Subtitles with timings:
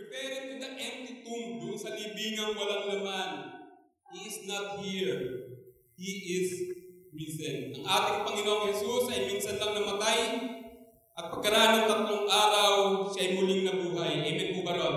[0.00, 3.30] Referring to the empty tomb doon sa libingang walang laman.
[4.16, 5.20] He is not here.
[6.00, 6.48] He is
[7.12, 7.76] risen.
[7.76, 10.20] Ang ating Panginoong Yesus ay minsan lang namatay
[11.20, 12.72] at pagkaraan ng tatlong araw,
[13.12, 14.24] siya ay muling nabuhay.
[14.24, 14.96] Amen po ba ron?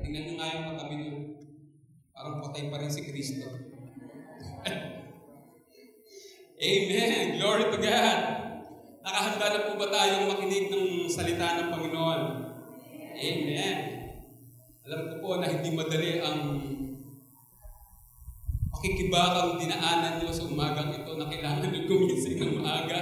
[0.00, 1.36] Tingnan nyo nga yung katabi niyo.
[2.16, 3.44] Parang patay pa rin si Kristo.
[6.72, 7.24] Amen.
[7.36, 8.18] Glory to God.
[9.02, 12.41] Nakahanda na po ba tayong makinig ng salita ng Panginoon?
[13.22, 13.78] Amen.
[14.82, 16.58] Alam ko po na hindi madali ang
[18.74, 22.98] pakikibakang dinaanan nyo sa umagang ito na kailangan nyo gumising ng maaga.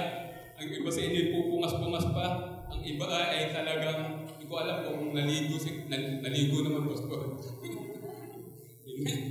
[0.61, 2.25] Ang iba sa inyo pupungas-pungas pa.
[2.69, 5.57] Ang iba ay talagang, hindi ko alam kung naligo,
[5.89, 7.41] naligo naman, Pastor.
[8.85, 9.21] Amen.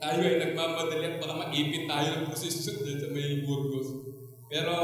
[0.00, 3.92] Tayo ay nagmamadali at baka maipit tayo ng posisyon dyan sa may Burgos.
[4.48, 4.74] Pero,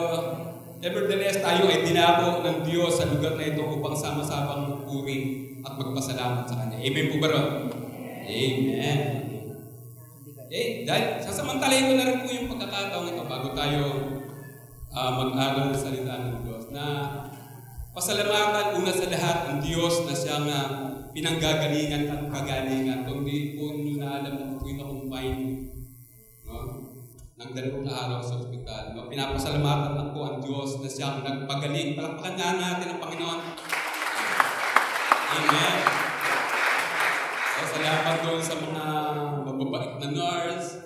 [0.85, 5.19] nevertheless, tayo ay dinako ng Diyos sa lugar na ito upang sama-samang puri
[5.61, 6.81] at magpasalamat sa Kanya.
[6.81, 7.49] Amen po ba ron?
[8.25, 8.99] Amen.
[10.49, 13.85] Eh, dahil sasamantalayin ko na rin po yung pagkakataon ito bago tayo
[14.97, 16.85] uh, mag-aral sa salita ng Diyos na
[17.93, 20.69] pasalamatan una sa lahat ang Diyos na siyang uh,
[21.13, 23.05] pinanggagalingan at kagalingan.
[23.05, 25.69] Kung di po nyo na alam na po na-combine
[26.49, 26.57] no?
[27.37, 28.97] ng dalawang araw sa ospital.
[28.97, 29.11] No?
[29.13, 31.93] Pinapasalamatan po ang Diyos na siyang nagpagaling.
[31.93, 33.41] Palakpakan nga natin ang Panginoon.
[35.39, 35.79] Amen.
[37.55, 38.85] So, salamat doon sa mga
[39.47, 40.83] mababait na nurse,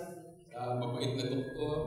[0.53, 1.77] sa mabait na doktor.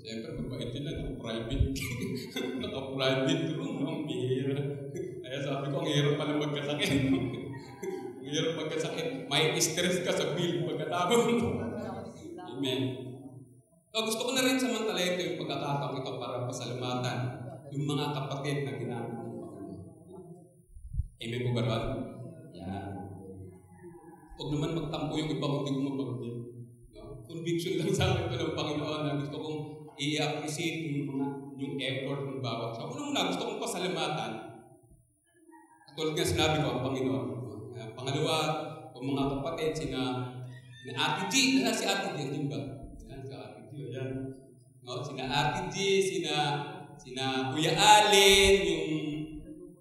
[0.00, 1.76] Siyempre, mabait din lang, private.
[2.64, 4.08] Naka-private room, no?
[4.08, 4.56] Bihira.
[4.96, 6.88] Kaya sabi ko, ang hirap pala magkasakit.
[8.16, 9.08] ang hirap magkasakit.
[9.28, 11.20] May stress ka sa bill pagkatapos.
[12.56, 12.80] Amen.
[13.92, 17.18] So, gusto ko na rin samantala ito yung pagkakataon ito para pasalamatan
[17.76, 19.25] yung mga kapatid na ng Panginoon.
[21.16, 21.84] Amen po ba ron?
[22.52, 22.92] Yan.
[24.36, 26.36] Huwag naman magtampo yung iba kung di ko mabanggit.
[26.92, 27.24] No?
[27.24, 29.58] Conviction lang sa akin ito ng Panginoon na gusto kong
[29.96, 31.26] i-appreciate yung mga
[31.56, 34.32] yung effort ng bawat sa Una muna, gusto kong pasalamatan.
[35.96, 37.26] Tulad nga sinabi ko ang Panginoon.
[37.72, 38.36] Uh, pangalawa,
[38.92, 40.02] ang mga kapatid, sina,
[40.84, 41.64] sina Ate G.
[41.64, 42.60] Nasa si Ate G, din ba?
[43.08, 43.72] Yan, si Ate G.
[43.96, 44.36] Yan.
[44.84, 46.36] No, sina Ate G, sina,
[47.00, 48.84] sina Kuya Allen, yung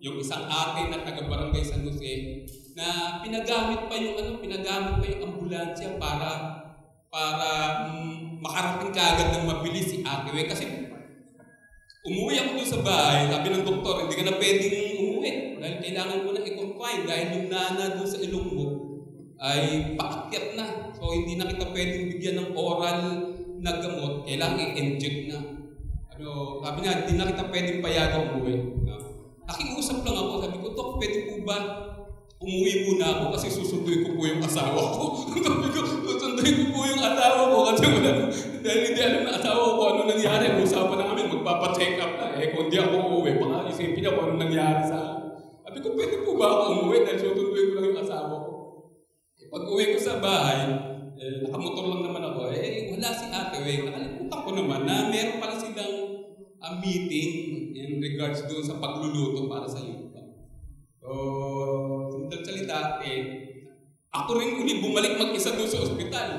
[0.05, 2.45] yung isang ate na taga-barangay San Jose,
[2.77, 6.29] na pinagamit pa yung ano, pinagamit pa yung ambulansya para
[7.09, 7.49] para
[7.89, 10.45] mm, makarating kaagad ng mabilis si Ate We.
[10.45, 10.69] Kasi
[12.05, 15.31] umuwi ako doon sa bahay, sabi ng doktor, hindi ka na pwedeng umuwi.
[15.57, 18.67] Dahil kailangan mo na i-confine dahil yung nana doon sa ilong mo
[19.41, 20.93] ay paakyat na.
[20.93, 22.99] So hindi na kita pwedeng bigyan ng oral
[23.57, 25.39] na gamot, kailangan i-inject na.
[26.13, 28.85] Ano, sabi niya, hindi na kita pwedeng payagang umuwi.
[29.45, 31.57] Nakiusap lang ako, sabi ko, Dok, pwede po ba
[32.45, 35.25] umuwi muna ako kasi susunduin ko po yung asawa ko.
[35.45, 38.11] sabi ko, susunduin ko po yung asawa ko kasi wala,
[38.65, 40.45] dahil hindi alam na asawa ko ano nangyari.
[40.59, 42.25] Usapan na kami, magpapacheck up na.
[42.41, 45.23] Eh, kung di ako uuwi, baka isipin niya kung ano nangyari sa akin.
[45.65, 48.51] Sabi ko, pwede po ba ako umuwi dahil susunduin ko lang yung asawa ko.
[49.39, 50.59] Eh, pag uwi ko sa bahay,
[51.15, 53.57] eh, nakamotor lang naman ako, eh, wala si ate.
[53.63, 55.94] Eh, nakalimutan ko naman na meron pala silang
[56.65, 60.05] a meeting in regards doon sa pagluluto para sa iyo.
[61.05, 61.11] So,
[62.09, 63.21] simple salita, eh,
[64.09, 66.29] ako rin uli bumalik mag-isa doon sa ospital.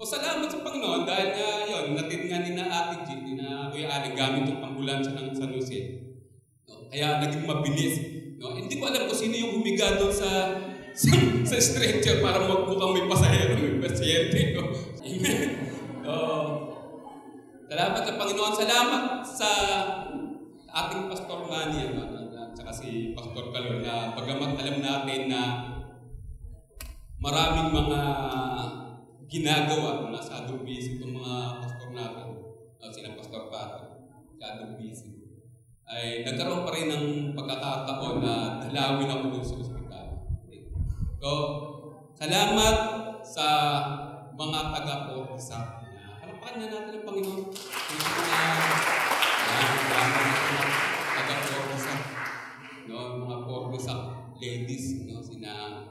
[0.00, 3.68] O salamat sa Panginoon dahil nga yun, natid nga ni na Ate G, ni na
[3.68, 6.00] Kuya Ali, gamit yung ambulansya ng San Jose.
[6.64, 6.88] No?
[6.88, 7.94] Kaya naging mabilis.
[8.40, 8.56] No?
[8.56, 10.30] Hindi ko alam kung sino yung humiga doon sa
[11.02, 11.12] sa,
[11.44, 14.56] sa stretcher para magmukhang may pasahero, may pasyente.
[14.56, 14.72] No?
[15.04, 15.48] Amen.
[16.00, 16.14] So,
[17.68, 18.54] Salamat sa Panginoon.
[18.56, 19.50] Salamat sa
[20.72, 25.42] ating Pastor Manny ano, at saka si Pastor Kalor na bagamat alam natin na
[27.20, 28.00] maraming mga
[29.28, 32.40] ginagawa na sa busy itong mga pastor natin,
[32.80, 34.00] uh, sila Pastor Pato,
[34.40, 35.28] sa busy,
[35.84, 40.06] ay nagkaroon pa rin ng pagkakataon na dalawin ako dun sa ospital.
[41.20, 41.30] So,
[42.16, 42.76] salamat
[43.20, 43.46] sa
[44.32, 45.77] mga taga-Orisa
[46.48, 47.44] Palakpakan na natin ang Panginoon.
[51.12, 51.94] Taga-Forza.
[52.88, 53.94] No, mga Forza
[54.40, 55.84] ladies, no, sina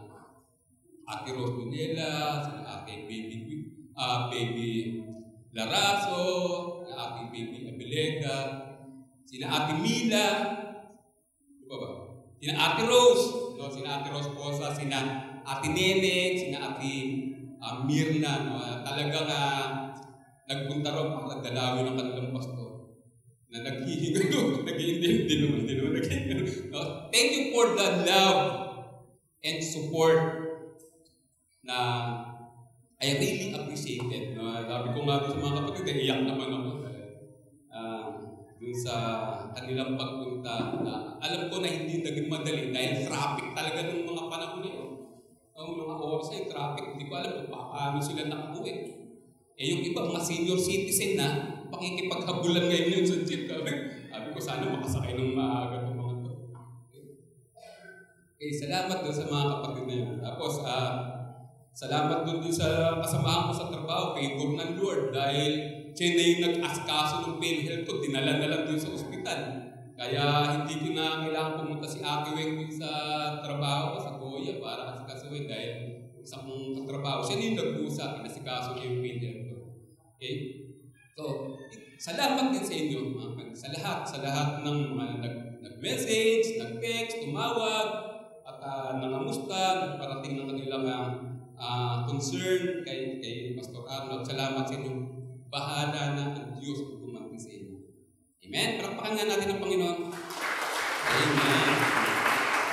[1.05, 5.05] Ate Rose Lunela, sina Ate Baby, uh, Baby
[5.53, 6.25] Laraso,
[6.81, 8.37] sina Ate Baby Abelega,
[9.29, 10.27] sina Ate Mila,
[11.69, 11.89] ano ba?
[12.41, 13.25] Sina Ate Rose,
[13.61, 15.05] no, sina Ate Rose Posa, sina
[15.45, 16.93] Ate Nene, sina Ate
[17.61, 19.86] uh, Mirna, no, talagang uh,
[20.47, 22.95] nagpunta raw para dalawin ng kanilang pastor
[23.51, 26.03] na naghihinga doon, nag-iintindi naman din naman,
[26.71, 26.79] no?
[27.11, 28.41] Thank you for the love
[29.43, 30.19] and support
[31.63, 31.79] na
[32.97, 34.33] I really appreciate it.
[34.33, 34.49] No?
[34.57, 36.69] Sabi ko nga doon sa mga kapatid, iyak naman ako.
[37.69, 38.05] Uh,
[38.57, 38.95] dun sa
[39.53, 44.59] kanilang pagpunta na alam ko na hindi naging madali dahil traffic talaga ng mga panahon
[44.65, 44.91] na yun.
[45.53, 48.96] Ang mga oras ay traffic, hindi ko alam kung paano sila nakauwi.
[49.57, 51.27] Eh yung iba mga senior citizen na,
[51.67, 53.49] pakikipaghabulan ngayon yun sa jeep.
[54.13, 56.31] Sabi ko sana makasakay ng maaga ng mga to.
[58.37, 60.11] Eh, salamat doon sa mga kapatid na yun.
[60.21, 61.17] Tapos, uh,
[61.77, 65.51] Salamat doon din sa kasamahan ko sa trabaho, favor ng Lord, dahil
[65.93, 69.61] siya na yung nag-askaso ng PhilHealth ko, dinala na lang doon sa ospital.
[69.93, 72.89] Kaya hindi ko na kailangan pumunta si Ate Weng sa
[73.45, 75.73] trabaho ko sa Goya para asikasuhin dahil
[76.25, 77.21] sa kong katrabaho.
[77.21, 79.46] Siya na yung nag-usap, inasikaso niya yung PhilHealth.
[80.17, 80.35] Okay?
[81.13, 81.53] So,
[82.01, 87.87] salamat din sa inyo, mga sa lahat, sa lahat ng mga nag, nag-message, nag-text, tumawag,
[88.41, 90.85] at uh, nangamusta, nagparating ng kanilang
[91.53, 94.25] uh, concern kay, kay Pastor Arnold.
[94.25, 94.93] Salamat sa inyo.
[95.53, 97.77] Bahala na ang Diyos kung dumating sa inyo.
[98.41, 98.69] Amen?
[98.81, 99.99] Palakpakan nga natin ang Panginoon.
[101.07, 101.69] Amen.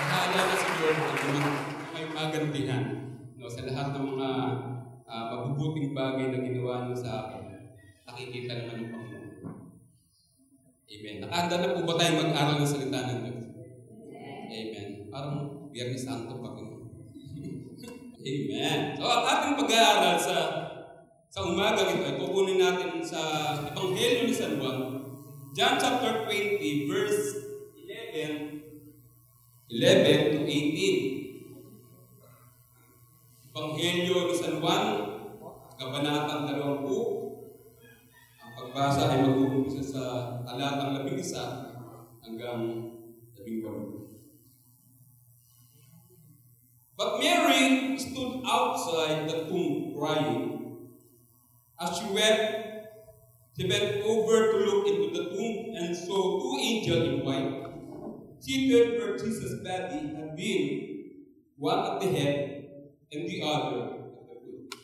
[0.05, 1.17] Bahala na sa Lord ang
[1.93, 2.85] may magandihan
[3.37, 4.29] no, sa lahat ng mga
[5.14, 7.43] uh, mabubuting bagay na ginawa niyo sa akin.
[8.05, 9.31] Nakikita naman ng Panginoon.
[10.84, 11.16] Amen.
[11.22, 13.46] Nakahanda na po ba tayo mag-aral ng salita ng Diyos?
[14.50, 14.90] Amen.
[15.08, 15.37] Parang
[15.70, 16.82] Biyernes Santo, Panginoon.
[18.26, 18.78] Amen.
[18.99, 20.37] So ang ating pag-aaral sa
[21.34, 23.19] sa umaga ito ay pupunin natin sa
[23.66, 25.02] Ebanghelyo ni San Juan,
[25.50, 27.43] John chapter 20, verse
[28.14, 28.62] 11,
[29.66, 31.24] 11 to 18.
[33.54, 35.14] Ebanghelyo ni San Juan,
[35.78, 36.90] Kabanatang 20,
[38.42, 40.02] ang pagbasa ay mag-uumpisa sa
[40.42, 41.22] talatang 11
[42.26, 42.90] hanggang
[43.38, 44.10] 12.
[46.98, 50.50] But Mary stood outside the tomb crying.
[51.78, 52.42] As she wept,
[53.54, 57.70] she bent over to look into the tomb and saw two angels in white,
[58.42, 60.66] seated where Jesus' body had been,
[61.54, 62.53] one at the head
[63.12, 63.82] and the other
[64.30, 64.76] at the.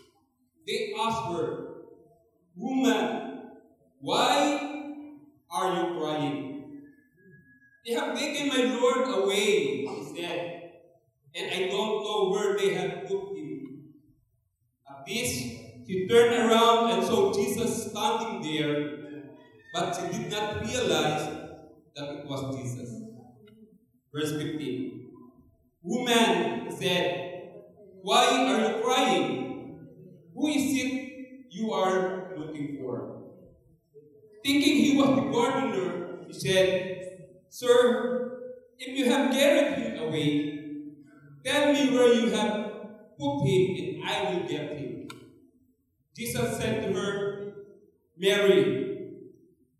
[0.66, 1.66] They asked her,
[2.56, 3.40] Woman,
[4.00, 4.96] why
[5.50, 6.82] are you crying?
[7.86, 10.60] They have taken my Lord away, he said
[11.34, 13.84] and I don't know where they have put him.
[14.88, 15.32] At this,
[15.86, 18.98] she turned around and saw Jesus standing there,
[19.72, 21.28] but she did not realize
[21.94, 22.90] that it was Jesus.
[24.12, 25.08] Verse 15.
[25.82, 27.19] Woman said,
[28.02, 29.78] Why are you crying?
[30.34, 33.22] Who is it you are looking for?
[34.44, 37.18] Thinking he was the gardener, he said,
[37.48, 38.38] Sir,
[38.78, 40.60] if you have carried him away,
[41.44, 42.70] Tell me where you have
[43.18, 45.08] put him, and I will get him.
[46.14, 47.52] Jesus said to her,
[48.18, 48.86] Mary.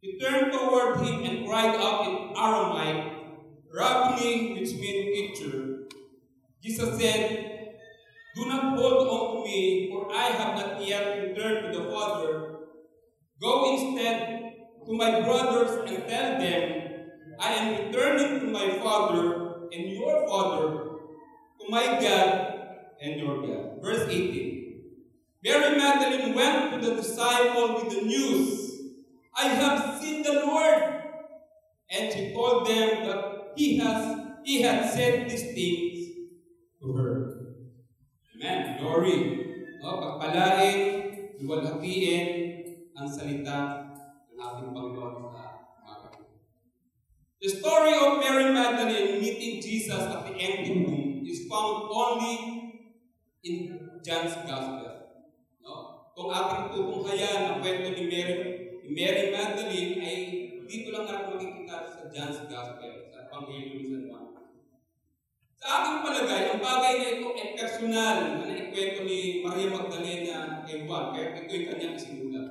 [0.01, 3.13] He turned toward him and cried out in Aramaic,
[3.71, 5.89] Rabboni, which means teacher.
[6.63, 7.50] Jesus said,
[8.41, 12.57] Do not hold on to me, for I have not yet returned to the Father.
[13.39, 14.55] Go instead
[14.87, 16.83] to my brothers and tell them,
[17.39, 20.69] I am returning to my Father and your Father,
[21.61, 22.61] to my God
[23.03, 23.83] and your God.
[23.83, 24.81] Verse 18.
[25.45, 28.81] Mary Magdalene went to the disciple with the news,
[29.37, 30.83] I have seen the Lord.
[31.91, 35.90] And she told them that he has he had said this things
[38.91, 39.19] Glory.
[39.79, 40.79] No, pagpalain,
[41.39, 42.27] iwalhatiin
[42.91, 43.87] ang salita
[44.35, 46.11] ng ating Panginoon sa
[47.39, 52.35] The story of Mary Magdalene meeting Jesus at the empty tomb is found only
[53.47, 54.91] in John's Gospel.
[55.63, 56.11] No?
[56.11, 58.37] Kung ating tutunghayan ang kwento ni Mary,
[58.83, 60.19] ni Mary Magdalene ay
[60.67, 64.30] dito lang natin makikita sa John's Gospel, sa Panginoon ni San.
[65.61, 70.89] Sa aking palagay, ang bagay na ito ay personal na naikwento ni Maria Magdalena kay
[70.89, 72.49] Juan, kaya ito yung kanyang isinulat.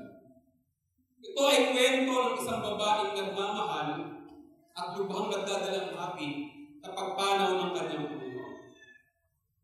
[1.20, 3.89] Ito ay kwento ng isang babaeng nagmamahal
[4.78, 6.30] at lubhang nagdadalang happy
[6.80, 8.20] sa pagpanaw ng kanyang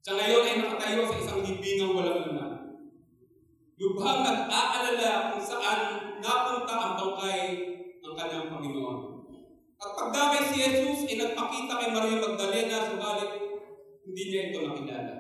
[0.06, 2.78] sa ngayon ay nakatayo sa isang libingang walang laman.
[3.82, 5.80] Lubhang nag-aalala kung saan
[6.22, 7.42] napunta ang bangkay
[8.06, 9.15] ng kanyang Panginoon.
[9.76, 13.32] At pagdamay si Jesus ay nagpakita kay Maria Magdalena, subalit
[14.06, 15.14] hindi niya ito nakilala.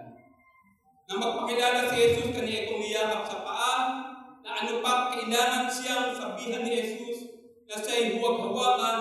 [1.05, 4.05] Nang magpakilala si Jesus, kanya itong niyakap sa paa,
[4.45, 7.27] na pa kailangan siyang sabihan ni Jesus
[7.65, 8.97] na siya'y huwag-hawakan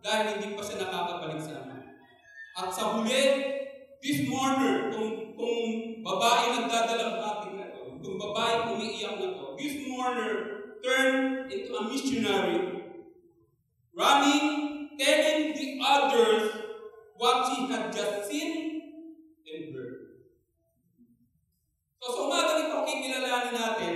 [0.00, 1.82] dahil hindi pa siya nakakabalik sa amin.
[2.54, 3.22] At sa huli,
[3.98, 5.62] this mourner, kung, kung
[6.06, 10.32] babae nagdadalang batik na to, kung babae umiiyak na to, this mourner
[10.80, 12.58] turned into a missionary,
[13.92, 14.46] running,
[14.98, 16.42] telling the others
[17.16, 18.82] what she had just seen
[19.46, 20.20] and heard.
[22.02, 23.94] So sa umaga nito, kikilalanin natin,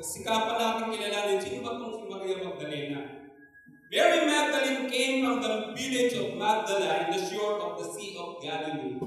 [0.00, 3.00] sikapan natin kilalanin, sino ba itong si Maria Magdalena?
[3.90, 8.38] Mary Magdalene came from the village of Magdala in the shore of the Sea of
[8.38, 9.02] Galilee.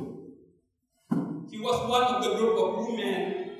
[1.49, 3.53] She was one of the group of women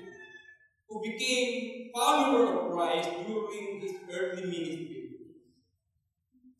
[0.87, 4.92] who became follower of Christ during his earthly ministry.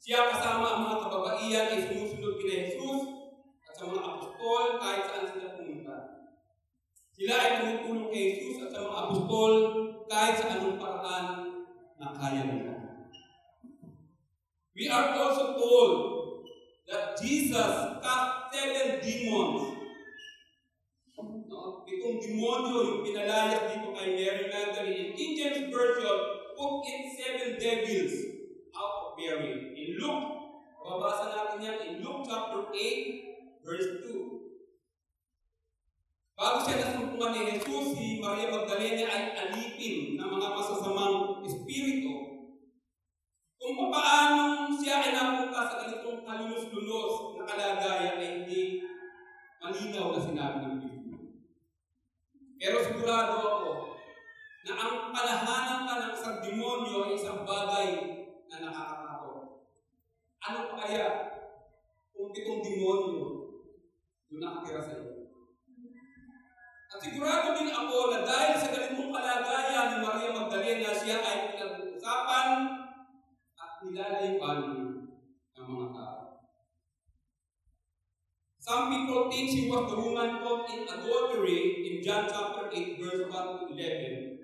[0.04, 3.08] Siya kasama ang mga kababaihan ay sumusunod kina Jesus
[3.64, 5.96] at sa mga apostol kahit saan sila pumunta.
[7.16, 9.52] Sila ay tumutulong kay Jesus at sa mga apostol
[10.12, 11.28] kahit sa anong paraan
[11.96, 12.76] na kaya nila.
[14.76, 15.92] We are also told
[16.92, 19.88] that Jesus cast seven demons.
[21.48, 21.88] No?
[21.88, 25.00] Itong demonyo yung pinalayas dito kay Mary Magdalene.
[25.00, 26.18] In King James Version,
[26.60, 28.33] put in seven devils
[29.16, 29.74] Mary.
[29.78, 30.26] In Luke,
[30.82, 34.44] mababasa natin yan in Luke chapter 8, verse 2.
[36.34, 42.34] Bago siya nasumpungan ni Jesus, si Maria Magdalena ay alipin ng mga masasamang espiritu
[43.64, 48.84] kung paano siya ay napunta sa ganitong kalulos-lulos na kalagayan ay hindi
[49.64, 51.22] malinaw na sinabi ng Biblia.
[52.60, 53.72] Pero sigurado ako
[54.68, 57.88] na ang palahanan ka ng isang demonyo ay isang bagay
[58.52, 59.03] na nakakatakot.
[60.44, 61.08] Ano kaya
[62.12, 63.24] kung itong demonyo
[64.28, 65.32] yung nakatira sa iyo?
[66.94, 72.48] At sigurado din ako na dahil sa ganitong kalagayan ni Maria Magdalena, siya ay pinag-uusapan
[73.84, 74.60] nilalaipan
[75.54, 76.20] ng mga tao.
[78.64, 83.28] Some people think she was the woman caught in adultery in John chapter 8 verse
[83.28, 84.40] 1 to 11.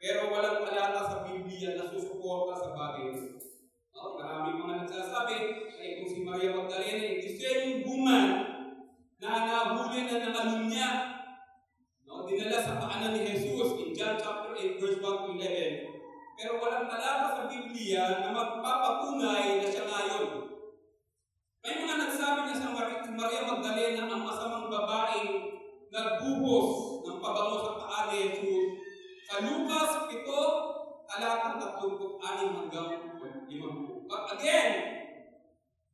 [0.00, 3.12] Pero walang palata sa Biblia na susuporta sa bagay.
[4.06, 5.34] No, maraming mga nagsasabi
[5.82, 8.38] ay kung si Maria Magdalena ay the same woman
[9.18, 10.88] na nahuli na nangalunya
[12.06, 16.38] no, dinala sa paanan ni Jesus in John chapter 8 verse 1 to 11.
[16.38, 20.54] Pero walang talata sa Biblia na magpapatunay na siya ngayon.
[21.66, 22.70] May mga nagsabi na sa
[23.10, 25.50] Maria Magdalena ang masamang babaeng
[25.90, 28.86] nagbuhos ng pabango sa paa ni Jesus.
[29.26, 33.15] Sa Lucas 7, talatang 36 hanggang
[33.46, 34.06] 50.
[34.10, 34.72] But again,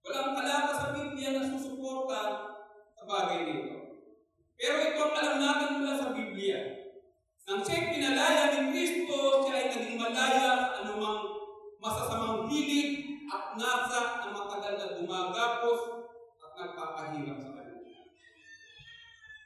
[0.00, 2.20] walang talata sa Biblia na susuporta
[2.96, 3.76] sa bagay nito.
[4.56, 6.58] Pero ito ang alam natin mula sa Biblia.
[7.44, 11.28] Nang siya'y pinalaya ni Kristo, siya ay naging malaya sa anumang
[11.82, 15.80] masasamang hilig at nasa na matagal na gumagapos
[16.40, 17.80] at nagpapahirap sa kanya.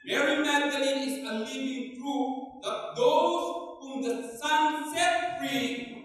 [0.07, 3.45] Mary Magdalene is a living proof that those
[3.81, 5.97] whom the Son set free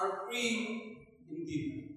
[0.00, 0.93] are free
[1.28, 1.94] indeed.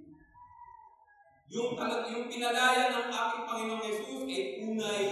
[1.47, 5.03] Yung, talag, yung pinalaya ng aking Panginoong Yesus ay tunay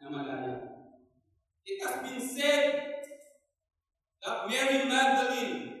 [0.00, 0.54] na malaya.
[1.66, 2.64] It has been said
[4.24, 5.76] that Mary Magdalene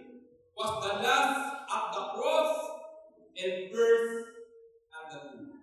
[0.52, 1.40] was the last
[1.72, 2.52] at the cross
[3.36, 4.16] and first
[4.92, 5.56] at the tomb.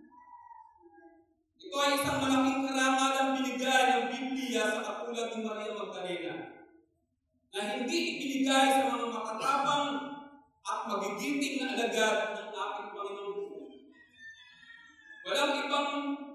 [1.63, 6.35] Ito ay isang malaking karangalan binigay ng Biblia sa katulad ni Maria Magdalena
[7.53, 10.12] na hindi ibinigay sa mga makatabang
[10.63, 13.39] at magigiting na alagad ng ating Panginoon.
[15.27, 15.89] Walang ibang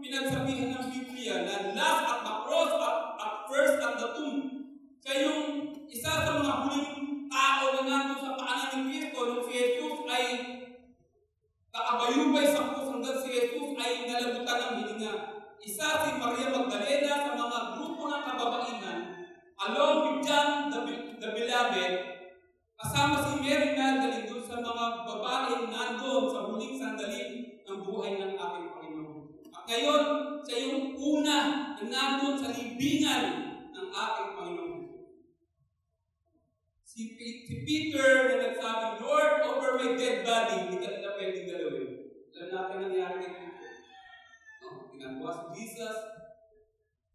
[0.05, 4.41] pinagsabihan ng Biblia na last at the cross at, at first at the tomb.
[5.01, 5.45] Siya yung
[5.89, 10.25] isa sa mga huling tao na nandun sa paanan ni Kristo nung si Jesus ay
[11.73, 15.15] nakabayubay sa krus hanggang si Jesus ay nalabutan ng hininga.
[15.65, 18.99] Isa si Maria Magdalena sa mga grupo ng kababaihan
[19.57, 20.68] along with John
[23.09, 27.21] kasama si Mary Magdalene doon sa mga babae nandoon sa huling sandali
[27.65, 29.21] ng buhay ng ating Panginoon.
[29.49, 30.03] At ngayon,
[30.45, 31.37] siya yung una
[31.81, 33.25] na nandun sa libingan
[33.73, 34.81] ng ating Panginoon.
[36.85, 41.91] Si, si Peter na nagsabi, Lord, over my dead body, hindi ka nila pwedeng galawin.
[42.37, 43.73] Alam natin nangyari kay Peter.
[44.61, 44.69] No?
[44.93, 45.99] Ginagawa si Jesus,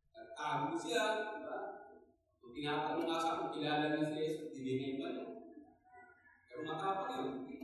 [0.10, 1.04] nagtago siya,
[1.38, 1.58] diba?
[2.42, 5.33] Kung tinatanong nga siya kung kilala niya si Jesus, dinigay pa niya.
[6.64, 7.44] Tumatama yun.
[7.52, 7.60] Eh,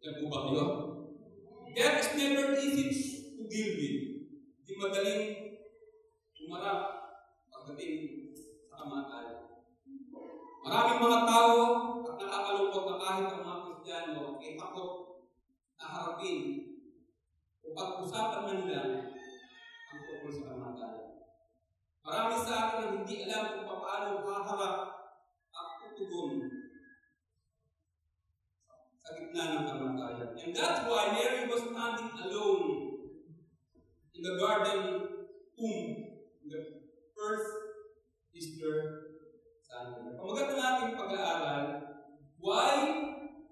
[0.00, 0.64] Yan po ba kayo?
[1.76, 2.88] Death is never easy
[3.36, 3.96] to deal with.
[4.64, 5.24] Hindi madaling
[6.48, 6.80] umarap
[7.52, 9.60] pagdating sa kamatayan.
[10.64, 11.56] Maraming mga tao
[12.08, 14.90] at nakakalungkot na kahit ang mga Kristiyano ay takot
[15.76, 16.36] na harapin
[17.60, 18.82] o pag-usapan man nila
[19.92, 21.08] ang tungkol sa kamatayan.
[22.00, 24.97] Marami sa atin ang hindi alam kung paano haharap
[25.98, 26.46] tutugon
[29.02, 30.30] sa gitna ng kamatayan.
[30.38, 32.66] And that's why Mary was standing alone
[34.14, 34.82] in the garden
[35.58, 35.90] tomb
[36.38, 36.62] in the
[37.18, 37.50] first
[38.30, 38.74] Easter
[39.58, 40.14] Sunday.
[40.14, 41.66] Pamagat na natin pag-aaral,
[42.38, 42.74] why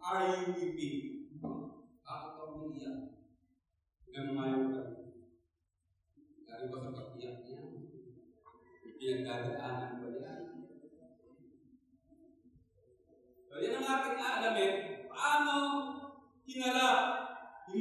[0.06, 0.98] are you weeping?
[2.06, 2.98] Bakit ka umiiyak?
[4.06, 4.22] Nga
[4.54, 4.70] yung
[6.46, 7.58] Galing ba sa pag-iyak niya?
[8.96, 10.05] Pinagdadaanan ba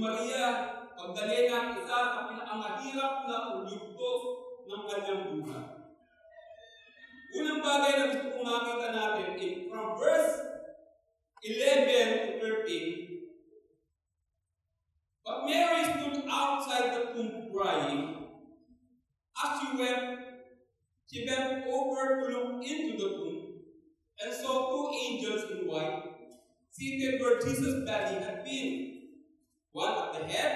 [0.06, 0.46] Maria
[0.94, 4.12] Magdalena isa sa pinakamahirap na yugto
[4.70, 5.66] ng kanyang buhay.
[7.36, 10.46] Unang bagay na gusto kong makita natin in from verse
[11.42, 13.06] 11 to 13,
[15.26, 18.30] But Mary stood outside the tomb crying.
[19.34, 20.22] As she went,
[21.10, 23.42] she bent over to look into the tomb
[24.22, 26.16] and saw two angels in white
[26.72, 28.95] seated where Jesus' body had been,
[29.75, 30.53] one at the head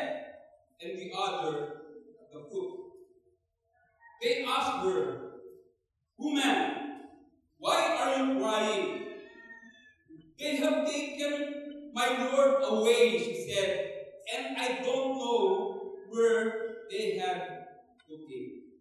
[0.80, 1.84] and the other
[2.24, 2.72] at the foot.
[4.24, 5.36] They asked her,
[6.18, 6.60] Woman,
[7.60, 8.88] why are you crying?
[10.40, 13.92] They have taken my Lord away, she said,
[14.36, 17.44] and I don't know where they have
[18.08, 18.72] took him.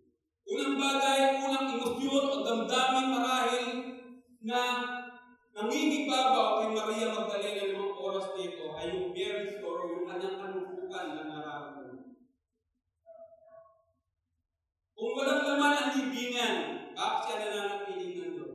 [0.49, 3.67] Unang bagay, unang emosyon o damdamin marahil
[4.47, 4.63] na
[5.53, 9.59] nangingibabaw kay Maria Magdalena ng mga oras nito ay yung very
[10.19, 11.99] sorrow, yung kanyang kanupukan na nararamdaman.
[14.99, 16.57] Kung walang laman ang libingan,
[16.99, 18.53] bakit siya nananatiling nandun?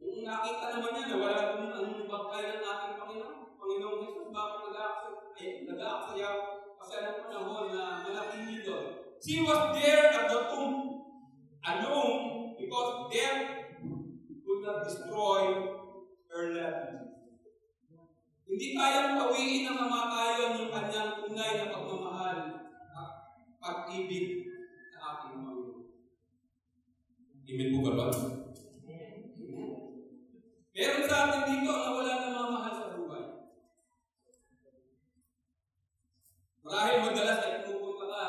[0.00, 4.58] Kung nakita naman niya na wala kung anong bagay ng ating Panginoon, Panginoong Jesus, bakit
[4.64, 6.28] nag-aaksaya, eh, nag-aaksaya
[6.80, 8.84] pa siya ng panahon na malaking doon?
[9.20, 11.04] She was there at the tomb
[11.60, 13.68] alone because death
[14.40, 15.76] could not destroy
[16.32, 17.00] her love.
[18.60, 22.38] Hindi kayang pawiin ng kamatayan yung kanyang tunay na pagmamahal
[22.92, 23.12] at
[23.56, 24.52] pag-ibig
[24.92, 25.88] sa ating Panginoon.
[27.40, 28.06] Amen po ka ba?
[30.76, 33.24] Meron sa atin dito na wala na mamahal sa buhay.
[36.60, 38.26] Marahil madalas ay pupunta ka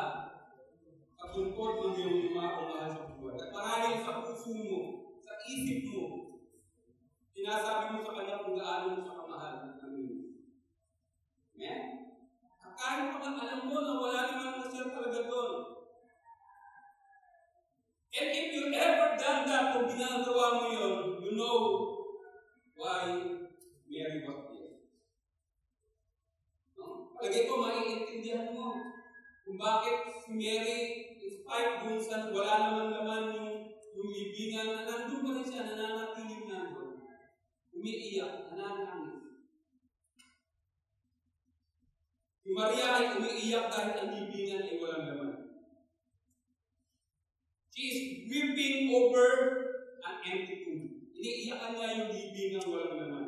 [1.12, 3.36] sa tungkol ng iyong mga mahal sa buhay.
[3.36, 4.80] At marahil sa puso mo,
[5.20, 6.40] sa isip mo,
[7.36, 10.16] sinasabi mo sa kanya kung gaano mo siya kamahal ng iyo.
[11.58, 11.82] Amen?
[12.62, 15.52] At kahit pa alam mo na wala naman na siya talaga doon.
[18.12, 21.60] And if you ever done that kung ginagawa mo yun, you know
[22.76, 23.16] why
[23.88, 24.76] Mary was there.
[26.76, 27.16] No?
[27.16, 28.76] Palagay ko, maiintindihan mo
[29.48, 30.80] kung bakit si Mary,
[31.16, 35.64] in spite dun sa wala naman naman yung, yung libingan, na nandun pa rin siya,
[35.64, 37.08] nananatiling nandun.
[37.72, 39.21] Umiiyak, nananangis.
[42.52, 45.56] Si Maria ay umiiyak dahil ang libingan ay walang laman.
[47.72, 49.24] She is weeping over
[50.04, 50.84] an empty tomb.
[51.16, 53.28] Iniiyakan niya yung libingang walang laman.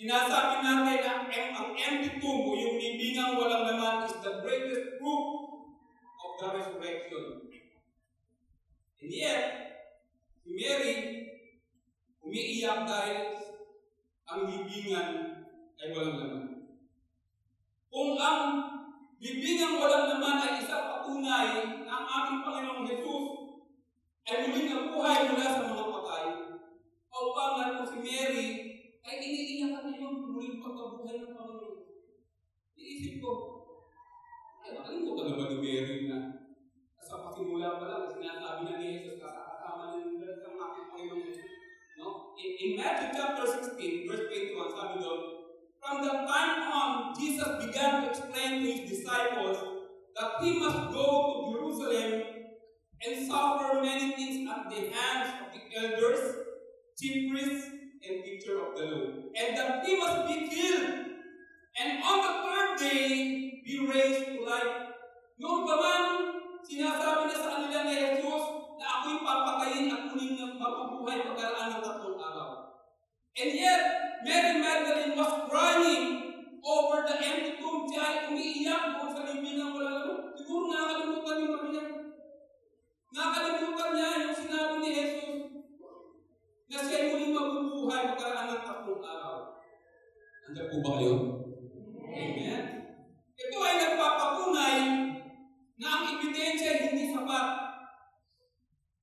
[0.00, 1.28] Sinasabi natin na
[1.60, 5.28] ang, empty tomb o yung libingang walang laman is the greatest proof
[6.00, 7.52] of the resurrection.
[8.96, 9.44] And yet,
[10.40, 10.96] si Mary,
[12.24, 13.44] umiiyak dahil
[14.24, 15.08] ang libingan
[15.84, 16.55] ay walang laman.
[17.96, 18.60] Kung ang
[19.24, 23.24] libingang walang laman ay isang patunay na ang ating Panginoong Jesus
[24.28, 26.24] ay muling nabuhay mula sa mga patay,
[27.08, 28.48] paupangan po si Mary
[29.00, 31.76] ay iniiyakan niya yung muling pagkabuhay ng Panginoon.
[32.76, 33.32] Iisip ko,
[34.60, 36.18] ay nakalimutan na ba ni Mary na
[37.00, 41.48] sa pasimula pa lang, sinasabi na ni Jesus kasama niya sa aking Panginoong Jesus.
[41.96, 42.36] No?
[42.36, 45.35] In, in Matthew chapter 16, verse 21, sabi doon,
[45.86, 49.58] From that time on, Jesus began to explain to his disciples
[50.18, 52.22] that he must go to Jerusalem
[53.06, 56.42] and suffer many things at the hands of the elders,
[56.98, 57.70] chief priests,
[58.02, 59.06] and teachers of the law,
[59.38, 60.90] and that he must be killed,
[61.78, 64.90] and on the third day be raised to life.
[65.38, 66.04] Noon pa man,
[66.66, 68.44] sinasabi na sa kanila ni Jesus
[68.74, 72.50] na ako'y papatayin at muling mapabuhay pagkaraan ng tatlong araw.
[73.36, 76.06] And yet, Mary Magdalene was crying
[76.64, 77.84] over the empty tomb.
[77.84, 80.32] Siya ay umiiyak doon sa libingan wala naman.
[80.32, 81.84] Siguro nakakalimutan ni Maria.
[83.12, 85.36] Nakalimutan niya yung sinabi ni Jesus
[86.66, 89.36] na siya muling mabubuhay pagkaraan ng tatlong araw.
[90.50, 91.14] Andiyan po ba kayo?
[92.16, 92.64] Amen.
[93.36, 94.78] Ito ay nagpapatunay
[95.76, 97.48] na ang ebidensya hindi sapat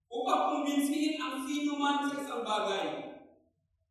[0.10, 3.12] upang kumbinsihin ang sino man sa isang bagay.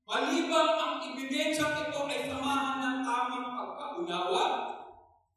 [0.03, 4.45] Maliban ang ebidensya ito ay samahan ng tamang pagkaunawa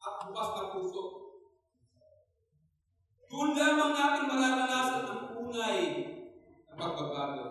[0.01, 1.03] at bukas na puso.
[3.29, 5.79] Doon lamang natin mararanasan ang tunay
[6.69, 7.45] na pagbabago.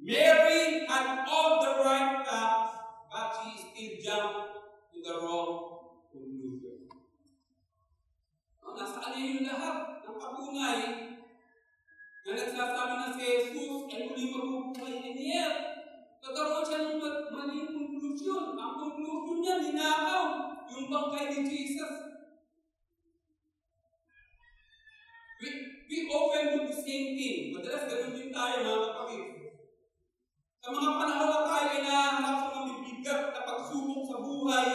[0.00, 2.74] Mary had all the right facts,
[3.12, 4.56] but she still jumped
[4.88, 5.52] to the wrong
[6.08, 6.88] conclusion.
[8.64, 10.80] Oh, nasaan na yung lahat ng patunay
[12.24, 13.20] na nagsasabi na si
[13.52, 15.79] Jesus ay muling mabubuhay yet,
[16.20, 17.00] nagkaroon siya ng
[17.32, 18.54] maling conclusion.
[18.54, 20.24] Ang conclusion niya, ninakaw
[20.68, 21.94] yung bangkay ni Jesus.
[25.40, 25.48] We,
[25.88, 27.56] we often do the same thing.
[27.56, 29.24] Madalas ganun din tayo mga kapatid.
[30.60, 34.70] Sa mga panahon na tayo ay nahanap sa mga bibigat na pagsubok sa buhay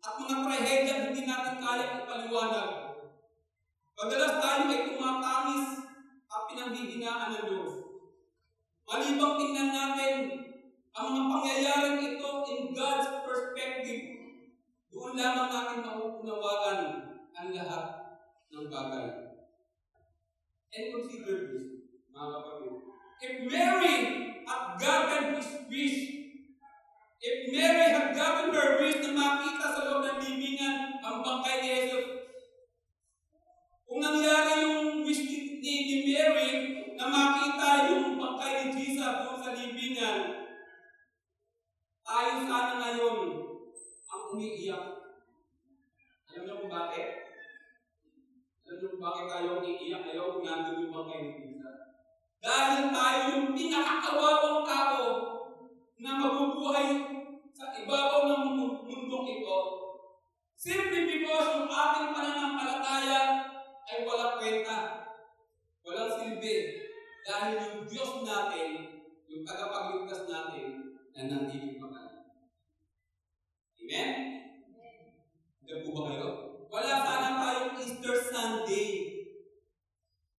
[0.00, 2.70] at mga trahedya hindi natin kaya ipaliwanag.
[3.96, 5.68] Madalas tayo ay tumatamis
[6.28, 7.72] at pinanghihinaan ng Diyos.
[8.84, 10.14] Malibang tingnan natin
[10.90, 14.04] ang mga pangyayaring ito in God's perspective,
[14.90, 16.78] doon lamang natin mauunawaan
[17.30, 17.84] ang lahat
[18.50, 19.08] ng bagay.
[20.70, 21.66] And consider this,
[22.10, 22.74] mga kapatid.
[23.20, 23.96] If Mary
[24.46, 25.98] had gotten his wish,
[27.22, 31.68] if Mary had gotten her wish na makita sa loob ng libingan ang bangkay ni
[31.70, 32.06] Jesus,
[33.86, 34.69] kung nangyari yung
[42.20, 43.32] tayo sana ngayon
[44.12, 44.84] ang umiiyak.
[46.28, 47.08] Alam niyo kung bakit?
[48.68, 51.80] Alam niyo kung bakit tayo umiiyak ngayon kung nandun yung ni Jesus?
[52.44, 55.04] Dahil tayo yung pinakakawawang tao
[55.96, 57.08] na mabubuhay
[57.56, 58.44] sa ibabaw ng
[58.84, 59.58] mundong ito.
[60.60, 63.48] Simply because yung ating pananampalataya
[63.88, 65.08] ay walang kwenta,
[65.88, 66.84] walang silbi.
[67.24, 71.79] Dahil yung Diyos natin, yung tagapagligtas natin, na nandito.
[73.90, 74.46] Amen?
[75.66, 76.28] Diyan po ba kayo?
[76.70, 78.90] Wala sana tayong Easter Sunday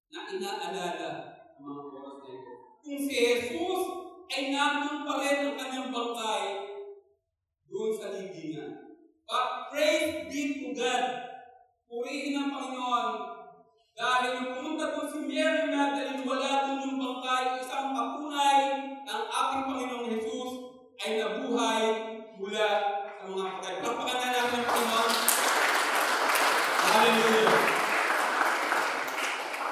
[0.08, 0.88] na inaalala
[1.60, 2.54] ang mga oras na ito.
[2.80, 3.84] Kung si Jesus
[4.32, 6.44] ay nandun pa rin ang kanyang bangkay
[7.68, 8.72] doon sa libingan.
[9.28, 11.06] But praise be to God.
[11.92, 13.08] Purihin ang Panginoon
[14.00, 18.60] dahil nung pumunta doon si Mary Magdalene, wala doon yung bangkay, isang patunay
[19.04, 20.52] ng ating Panginoong Jesus
[21.04, 21.84] ay nabuhay
[22.40, 22.91] mula
[23.32, 23.76] sa mga patay.
[23.80, 25.12] Pagpakan na natin ang Panginoon.
[26.92, 27.60] Hallelujah.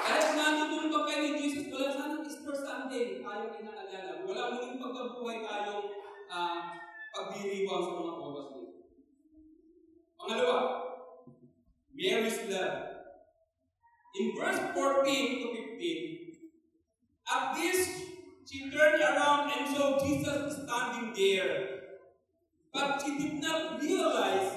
[0.00, 3.20] Kahit nandun yung bangkay ni Jesus, wala sanang Easter Sunday.
[3.20, 4.24] Tayo ay naalala.
[4.24, 5.88] Wala muling pagkabuhay tayong
[6.32, 6.60] uh,
[7.12, 8.76] pagdiriwang sa mga oras nito.
[10.16, 10.58] Pangalawa,
[11.92, 12.76] Mary's love.
[14.16, 15.04] In verse 14
[15.44, 16.32] to 15,
[17.30, 18.08] at this,
[18.42, 21.79] she turned around and saw Jesus standing there.
[22.72, 24.52] But she did not realize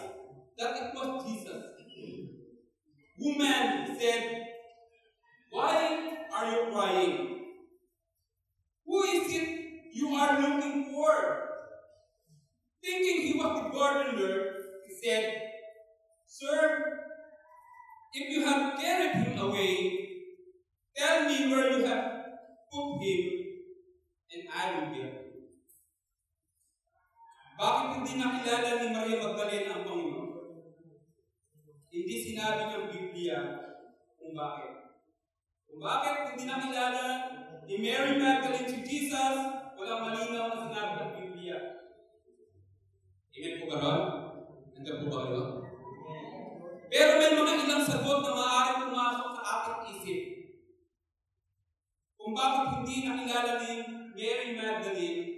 [0.57, 1.73] that it was Jesus.
[3.17, 4.47] Woman he said,
[5.51, 7.45] Why are you crying?
[8.85, 9.59] Who is it
[9.93, 11.49] you are looking for?
[12.83, 14.53] Thinking he was the gardener,
[14.85, 15.41] he said,
[16.27, 16.99] Sir,
[18.13, 20.09] if you have carried him away,
[20.97, 22.11] tell me where you have
[22.71, 23.29] put him,
[24.33, 25.22] and I will get.
[27.63, 30.31] Bakit hindi nakilala ni Maria Magdalena ang Panginoon?
[31.87, 33.39] Hindi sinabi ng Biblia
[34.19, 34.99] kung bakit.
[35.71, 37.07] Kung bakit hindi nakilala
[37.63, 39.35] ni Mary Magdalene si Jesus,
[39.79, 41.57] walang malinaw na sinabi ng Biblia.
[43.31, 44.01] Amen po ba ron?
[44.75, 45.43] Nandiyan po ba kayo?
[46.91, 50.21] Pero may mga ilang sagot na maaaring pumasok sa ating isip.
[52.19, 53.71] Kung bakit hindi nakilala ni
[54.19, 55.32] Mary Magdalene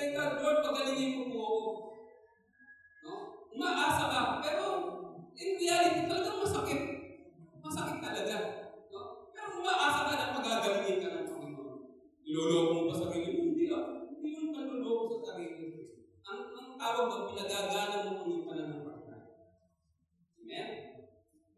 [0.00, 1.60] Siyempre ka, Lord, pagalingin mo po ako.
[3.04, 3.12] No?
[3.52, 4.64] Umaasa ka, pero
[5.36, 6.80] in reality, talagang masakit.
[7.60, 8.36] Masakit talaga.
[8.88, 9.28] No?
[9.36, 11.78] Pero umaasa ka na pagagalingin ka ng Panginoon.
[12.24, 14.08] Niloloko mo pa sa sarili hindi ah.
[14.08, 15.68] Hindi yung panloloko sa sarili.
[16.24, 19.28] Ang, ang tawag mo, pinagagana mo kung yung pananampalataya.
[20.40, 20.68] Amen?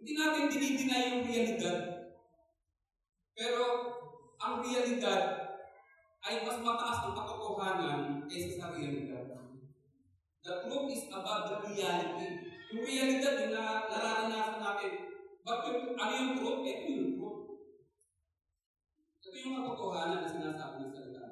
[0.02, 1.78] Hindi natin dinidinay yung realidad.
[3.38, 3.62] Pero
[4.42, 5.51] ang realidad
[6.22, 9.26] ay mas mataas ang katotohanan kaysa sa realidad.
[10.42, 12.30] The truth is above the reality.
[12.74, 14.92] Yung realidad yung na, nararanasan natin.
[15.42, 16.62] But yung, ano yung truth?
[16.62, 17.40] Ito yung truth.
[19.22, 21.26] Ito yung katotohanan na sinasabi ng salita.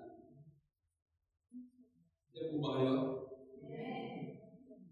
[2.30, 2.94] Hindi po ba kayo?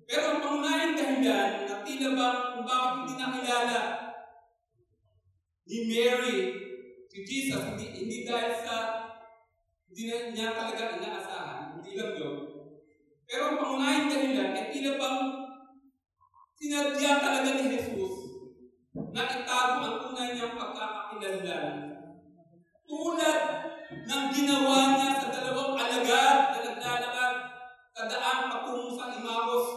[0.08, 3.80] Pero ang pangunahing dahilan na tila ba kung bakit hindi nakilala
[5.68, 6.38] ni Mary
[7.12, 9.07] si Jesus, hindi, hindi dahil sa
[9.88, 12.36] hindi na niya talaga inaasahan, hindi lang yun.
[13.24, 15.20] Pero ang pangunahing dahilan ay tila bang
[16.60, 18.16] sinadya talaga ni Jesus
[19.16, 21.72] na itago ang tunay niyang pagkakakilanlan.
[22.84, 23.40] Tulad
[23.88, 27.34] ng ginawa niya sa dalawang alagad na naglalakad
[27.96, 29.68] sa daan patungo sa Imagos.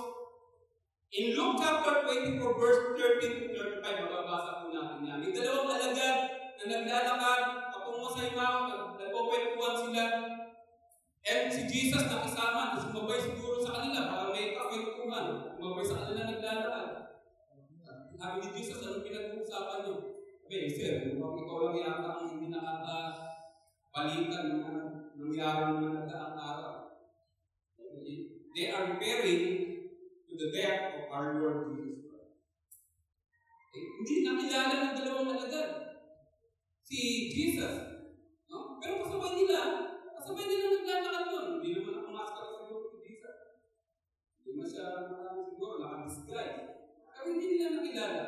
[1.12, 5.17] In Luke chapter 24 verse 13 to 35, mababasa po natin yan.
[5.24, 6.17] May dalawang alagad
[6.60, 7.41] na naglalakad
[8.02, 10.06] patungo sa Imagos, nagpapwetuhan sila.
[11.22, 15.54] And si Jesus na kasama, na sumabay siguro sa kanila para may kakwentuhan.
[15.54, 16.90] Sumabay sa kanila naglalakad.
[18.18, 19.96] Sabi ni Jesus, anong pinag-uusapan niyo?
[20.42, 24.84] Sabi, sir, mukhang ikaw lang yata ang hindi nakakabalitan ng mga
[25.18, 26.74] nangyari ng nagdaang araw.
[28.52, 29.46] They are referring
[30.26, 32.34] to the death of our Lord Jesus Christ.
[33.78, 35.70] Eh, hindi nakilala ng dalawang alagad.
[36.84, 37.91] Si Jesus.
[39.22, 39.62] Kasabay nila.
[40.18, 41.46] Kasabay nila naglalakad yun.
[41.62, 43.38] Hindi naman nakamaskara siguro si Jesus.
[44.42, 46.46] Hindi naman siya marami siguro nakadisguise.
[47.06, 48.24] Pero hindi nila nakilala.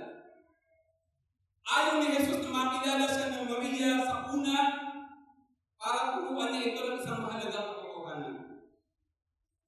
[1.65, 4.57] Ayaw ni Jesus na makilala siya ng Maria sa una
[5.81, 8.35] para turuan niya ito ng isang mahalagang katotohanan.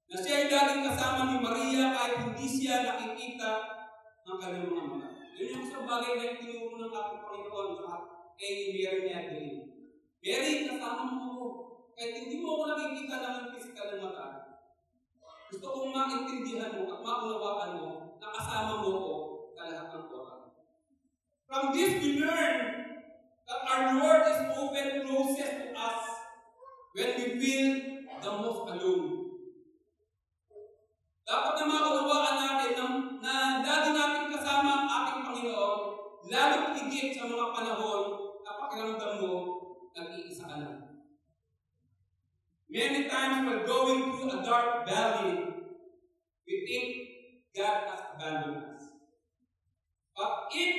[0.06, 3.50] Na siya ay laging kasama ni Maria kahit hindi siya nakikita
[4.30, 5.10] ng kanyang mga mata.
[5.34, 7.98] Yun yung isang bagay na tinuro ng ating Panginoon sa
[8.38, 9.75] kay Mary Magdalene.
[10.26, 11.46] Mary, kasama mo ako.
[11.94, 14.26] Kahit hindi mo ako nakikita ng physical na mata,
[15.46, 19.14] gusto kong maintindihan mo at maunawaan mo na kasama mo ko
[19.54, 20.42] sa lahat ng oras.
[21.46, 22.58] From this we learn
[23.46, 26.02] that our Lord is often closest to us
[26.90, 27.70] when we feel
[28.18, 29.06] the most alone.
[31.22, 32.84] Dapat na maunawaan natin na,
[33.22, 35.78] na lagi natin kasama ang ating Panginoon,
[36.26, 38.02] lalo higit sa mga panahon
[38.42, 39.55] na pakiramdam mo
[40.48, 40.86] lang.
[42.70, 45.48] Many times we're going through a dark valley,
[46.46, 46.86] we think
[47.56, 48.82] God has abandoned us.
[50.16, 50.76] But if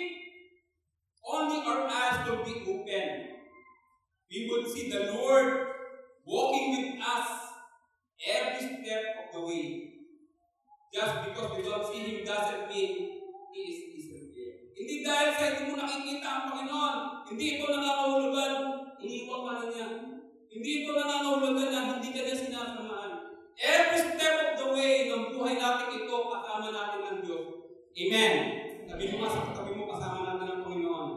[1.28, 3.08] only our eyes will be open,
[4.30, 5.68] we would see the Lord
[6.26, 7.30] walking with us
[8.20, 9.94] every step of the way.
[10.94, 13.22] Just because we don't see Him doesn't mean
[13.54, 14.58] He is isn't there.
[14.76, 16.96] Hindi dahil sa hindi mo nakikita ang Panginoon,
[17.32, 18.54] hindi ito nangangahulugan,
[20.58, 23.30] Hindi ito nangangahulugan na hindi ka niya sinasamahan.
[23.62, 27.46] Every step of the way ng buhay natin ito, kasama natin ang Diyos.
[27.94, 28.34] Amen.
[28.90, 31.10] Sabi mo nga sa katabi mo, kasama natin ang Panginoon.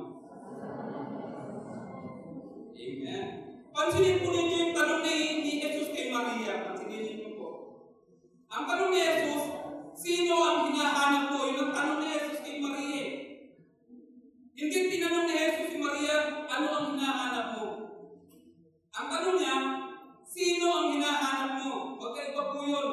[2.77, 3.25] Amen.
[3.73, 6.61] Pansinin po ninyo yung tanong ni, ni Jesus kay Maria.
[6.61, 7.49] Pansinin ninyo po.
[8.53, 9.45] Ang tanong ni Jesus,
[9.97, 11.49] sino ang hinahanap mo?
[11.49, 13.05] Yun ang tanong ni Jesus kay Maria.
[14.53, 17.60] Hindi tinanong ni Jesus si Maria, ano ang hinahanap mo?
[19.01, 19.57] Ang tanong niya,
[20.29, 21.97] sino ang hinahanap mo?
[21.97, 22.89] Magkaiba po yun.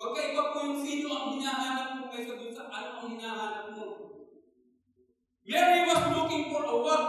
[0.00, 3.86] Magkaiba po yung sino ang hinahanap mo kaysa dun sa ano ang hinahanap mo.
[5.44, 7.04] Mary was looking for a what?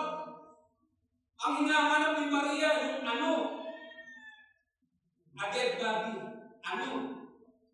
[1.39, 3.31] Ang hinahanap ni Maria, yung ano?
[5.39, 6.19] A dead body.
[6.67, 6.89] Ano?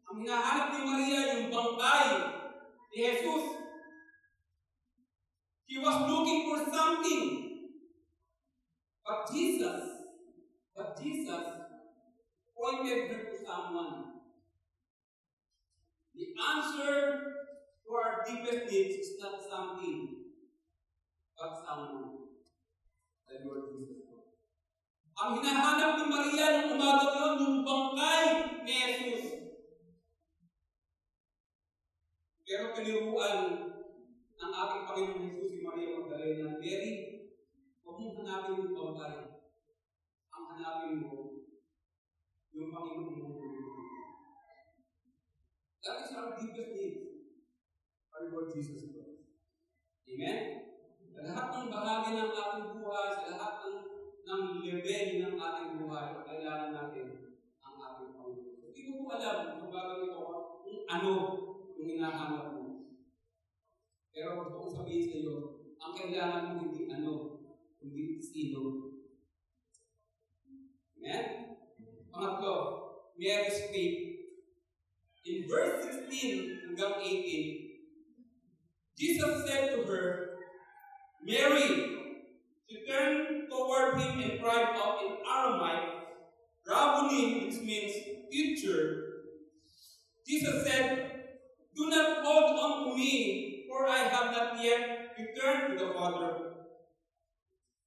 [0.05, 2.07] Ang hinahanap ni Maria, yung bangkay
[2.93, 3.45] ni Jesus.
[5.65, 7.25] He was looking for something.
[9.01, 9.86] But Jesus,
[10.77, 11.45] but Jesus
[12.53, 14.21] pointed her to someone.
[16.13, 16.93] The answer
[17.81, 20.29] to our deepest needs is not something,
[21.33, 22.29] but someone.
[23.25, 24.37] The Lord Jesus Christ.
[25.17, 28.25] Ang hinahanap ni Maria nung umaga yun, yung bangkay
[28.61, 29.33] ni Jesus.
[32.45, 33.41] Pero piniruan
[34.37, 36.93] ng ating Panginoon Jesus si Maria Magdalena, Mary,
[37.81, 39.36] huwag mong hanapin yung bangkay.
[40.37, 41.41] Ang hanapin mo,
[42.53, 43.29] yung Panginoon mo.
[45.81, 46.95] That is our deepest need.
[48.13, 49.23] Our Lord Jesus Christ.
[50.05, 50.39] Amen?
[51.09, 53.77] Sa lahat ng bahagi ng ating buhay, sa lahat ng,
[54.27, 57.07] ng level ng ating buhay, kailangan natin
[57.63, 58.61] ang ating Panginoon.
[58.61, 60.21] Hindi ko po alam kung gagawin ko
[60.61, 61.13] kung ano
[61.73, 62.65] yung hinahanap mo.
[64.11, 65.35] Pero gusto kong sabihin sa iyo,
[65.79, 67.13] ang kailangan mo hindi ano,
[67.79, 68.96] hindi sino.
[70.97, 71.55] Amen?
[72.13, 72.79] Pangatlo,
[73.17, 74.17] Mary's faith.
[75.25, 77.67] In verse 16 hanggang 18,
[78.97, 80.39] Jesus said to her,
[81.21, 81.97] Mary,
[82.69, 86.07] she turned toward him and cried out in Aramaic,
[86.65, 87.93] Rabboni, which means
[88.31, 89.03] teacher.
[90.25, 91.11] Jesus said,
[91.75, 96.47] Do not hold on to me, for I have not yet returned to the Father.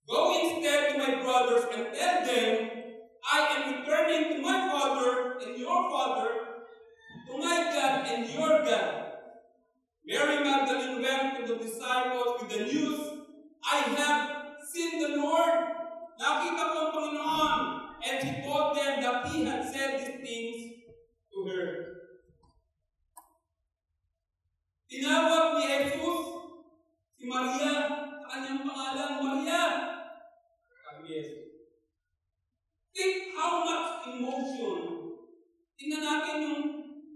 [0.09, 2.80] Go instead to my brothers and tell them,
[3.25, 6.31] I am returning to my Father and your Father,
[7.29, 9.01] to my God and your God.
[10.05, 13.01] Mary Magdalene went to the disciples with the news,
[13.63, 14.41] I have
[14.73, 15.77] seen the Lord.
[16.21, 17.61] Nakita ko ang Panginoon.
[18.01, 20.59] And she told them that he had said these things
[21.33, 21.69] to her.
[24.89, 26.21] Tinawag ni Jesus
[27.15, 27.77] si Maria
[28.25, 29.63] sa kanyang pangalan, Maria.
[30.81, 31.50] Sabi ni Jesus.
[33.01, 34.77] Think how much emotion.
[35.81, 36.65] Tingnan natin yung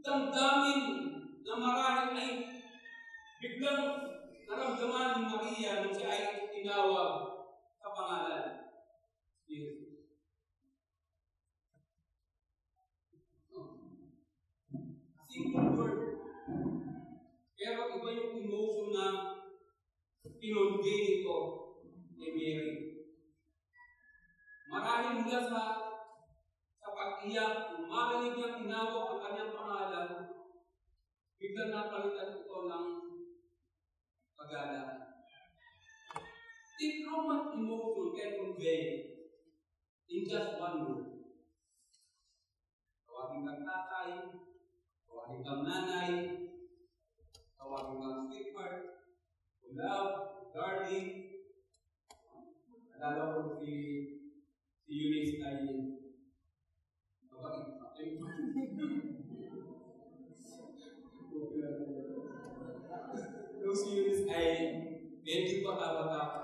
[0.01, 0.80] damdamin
[1.45, 2.32] na marahil ay
[3.37, 3.93] biglang
[4.49, 7.37] naramdaman ni Maria nung siya ay tinawag
[7.76, 8.64] sa pangalan.
[9.45, 10.09] Jesus.
[15.28, 16.01] Simple word.
[17.61, 19.07] Pero iba yung emotion na
[20.41, 21.37] pinunggay nito
[22.16, 22.93] ni Mary.
[24.75, 25.62] Marahil mula sa
[26.83, 30.09] sa pag-iyak, kung marinig niya tinawag ang kanyang pangalan,
[31.39, 32.89] biglang napalitan ito ng
[34.35, 35.14] pag-alala.
[36.75, 38.83] Think how much emotion can convey
[40.11, 41.07] in just one word.
[43.07, 44.11] Tawagin kang tatay,
[45.07, 46.11] tawagin kang nanay,
[47.55, 48.77] tawagin kang sweetheart,
[49.70, 50.11] love,
[50.51, 51.31] darling,
[52.95, 53.75] Akala ko si,
[54.85, 55.64] Eunice ay
[57.30, 57.66] mabait.
[57.95, 58.09] Ay,
[63.74, 64.47] si Eunice ay
[65.24, 66.43] medyo bata-bata pa.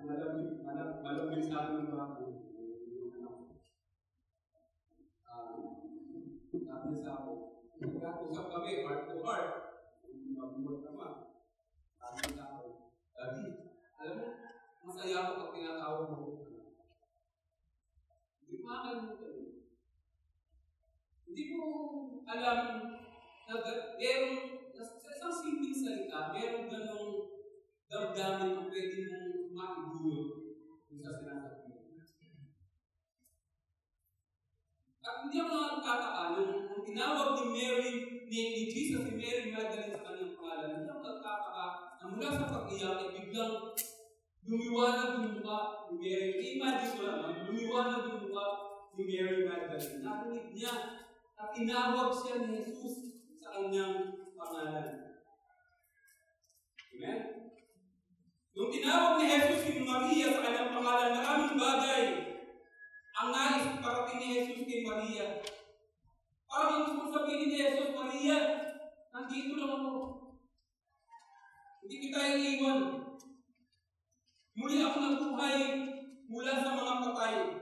[0.00, 2.06] Malamig, malam, malamig sa akin ng mga
[6.90, 7.32] niya sa ako,
[7.78, 9.50] nag-usap kami, heart to heart.
[10.34, 11.12] Mabuhat naman.
[11.94, 12.66] Sabi sa ako,
[13.14, 14.26] alam mo,
[14.82, 16.49] masaya ako pag tinatawag mo.
[18.70, 19.50] Ako." Hindi ko makakalimutan yun.
[21.26, 21.58] Hindi ko
[22.30, 22.58] alam
[23.50, 23.54] na
[23.98, 24.38] merong,
[24.70, 27.10] sa sa isang simpleng salita, merong ganong
[27.90, 30.26] damdamin na pwede mong maidulot
[30.86, 31.74] kung sa sinasabi mo.
[35.00, 37.90] At hindi ako nakakataka nung, nung tinawag ni Mary,
[38.30, 41.66] ni, ni Jesus si Mary Magdalene sa kanyang pangalan, hindi ako nakakataka
[41.98, 43.54] na mula sa pag-iyak ay biglang
[44.46, 45.58] lumiwanag yung mukha
[45.90, 46.30] ni Mary.
[46.38, 48.46] I-imagine ko lang, lumiwanag yung mukha
[49.00, 50.04] ni Mary Magdalene.
[50.04, 50.74] Narinig niya
[51.40, 55.16] at tinawag siya ni Jesus sa kanyang pangalan.
[56.92, 57.20] Amen?
[58.52, 62.02] Nung tinawag ni Jesus si Maria sa kanyang pangalan, maraming bagay
[63.16, 65.40] ang nais parating ni Jesus kay Maria.
[66.50, 68.36] Parang ang gusto sabihin ni Jesus, Maria,
[69.14, 69.94] nandito lang ako.
[71.86, 72.78] Hindi kita iiwan.
[74.58, 75.58] Muli ako nabuhay
[76.28, 77.59] mula sa mga patay.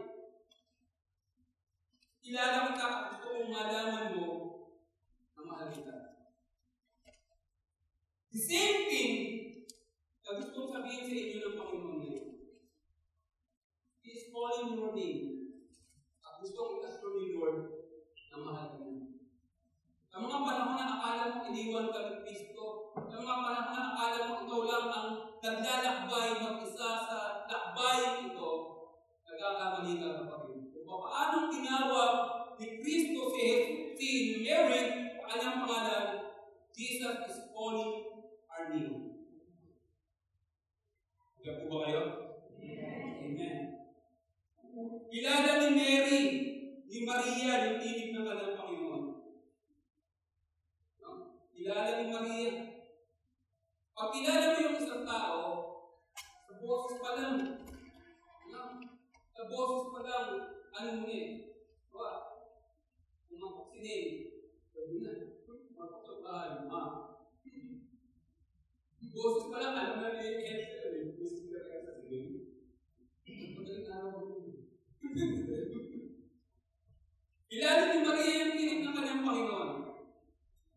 [2.28, 4.28] Kilala kita at gusto kong malaman mo
[5.32, 6.20] na mahal kita.
[8.28, 9.12] The same thing
[10.20, 12.28] na gusto kong sabihin sa inyo ng Panginoon ngayon.
[14.04, 15.56] He is calling your name.
[16.20, 17.58] At gusto kong i-assure ni Lord
[18.28, 18.84] na mahal ka.
[20.12, 24.18] Sa mga panahon na akala mo iniwan ka ng Kristo, sa mga panahon na akala
[24.28, 25.10] mo ikaw lang ang
[25.40, 28.50] naglalakbay mag-isa sa lakbayin ito,
[29.24, 30.47] nagkakamali ka pa
[30.98, 31.06] rin.
[31.06, 32.14] Kung paano tinawag
[32.58, 33.46] ni Kristo si,
[33.94, 36.06] si Mary sa kanyang pangalan,
[36.74, 39.14] Jesus is calling our name.
[41.38, 42.02] Kaya po ba kayo?
[43.22, 43.58] Amen.
[45.10, 46.20] Kilala ni Mary,
[46.90, 49.02] ni Maria, yung tinig ng kanyang Panginoon.
[50.98, 51.10] No?
[51.54, 52.50] Kilala ni Maria.
[53.94, 55.46] Pag kilala mo yung isang tao,
[56.46, 57.34] sa boses pa lang,
[58.50, 58.62] no?
[59.34, 61.28] sa boses pa lang, ano mo eh,
[61.88, 62.10] diba?
[63.28, 63.36] Si
[63.78, 64.06] Nel,
[64.74, 65.12] sabi na,
[65.46, 66.82] umakot sa bahay, ma.
[69.08, 72.54] Boses pa lang, alam na ni Esther, eh, gusto na kaya sa sige.
[73.58, 74.68] Madaling araw yun.
[77.48, 79.70] Kilala ni Maria yung tinig ng kanyang Panginoon.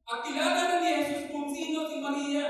[0.07, 2.45] At kilala na ni Jesus kung sino si Maria.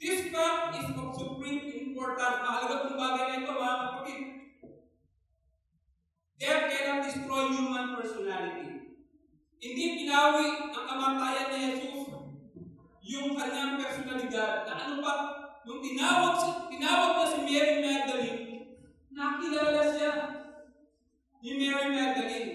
[0.00, 2.40] This fact is of supreme importance.
[2.40, 4.31] Mahalaga kong bagay na ito, mga kapatid.
[6.42, 8.98] Death cannot destroy human personality.
[9.62, 12.02] Hindi pinawi ang kamatayan ni Jesus
[13.06, 15.14] yung kanyang personalidad na ano pa,
[15.62, 18.42] nung tinawag, siya, tinawag niya si Mary Magdalene,
[19.14, 20.12] nakilala siya
[21.46, 22.54] ni Mary Magdalene.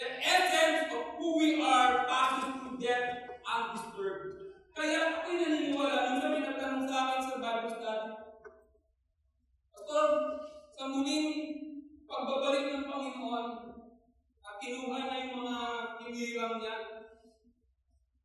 [0.00, 4.56] The essence of who we are passes through death undisturbed.
[4.72, 8.12] Kaya ako'y naniniwala, minsan may nagtanong sa akin sa Bible study,
[9.68, 10.08] Pastor,
[10.72, 11.67] sa muling
[12.18, 13.46] pagbabalik ng Panginoon,
[14.42, 15.56] at kinuha niya yung mga
[16.02, 16.76] hinirang niya,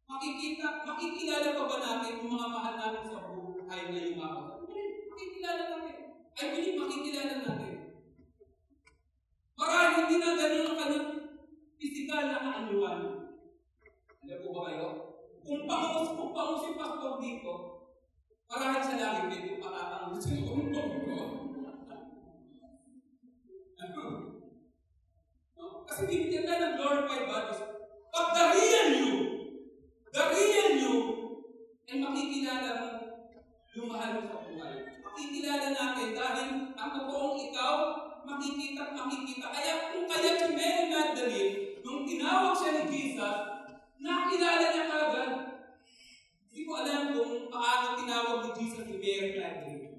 [0.09, 4.65] makikita, makikilala pa ba natin yung mga mahal namin sa buhay na yumakot?
[5.13, 5.97] Makikilala natin.
[6.33, 7.73] I believe makikilala natin.
[9.53, 11.09] Marahil hindi na ganun ang kanyang
[11.77, 12.99] physical na kaanyuan.
[14.25, 14.87] Alam po ba kayo?
[15.43, 17.53] Kung pangus, kung pangus si pastor dito,
[18.49, 21.52] marahil sa langit dito pakatang gusto ko ng Panginoon.
[25.87, 26.03] Kasi
[26.43, 27.61] tayo ng glorified bodies.
[28.13, 29.11] But the real you,
[30.13, 30.95] the real you,
[31.89, 32.89] ay makikilala mo
[33.73, 34.73] yung mahal mo sa buhay.
[35.01, 37.75] Makikilala natin dahil ang totoong ikaw,
[38.21, 39.49] makikita makikita.
[39.49, 43.37] Kaya kung kaya si Mary Magdalene, nung tinawag siya ni Jesus,
[43.97, 45.31] nakilala niya kagad.
[46.53, 49.89] Hindi ko alam kung paano tinawag ni Jesus si Mary Magdalene.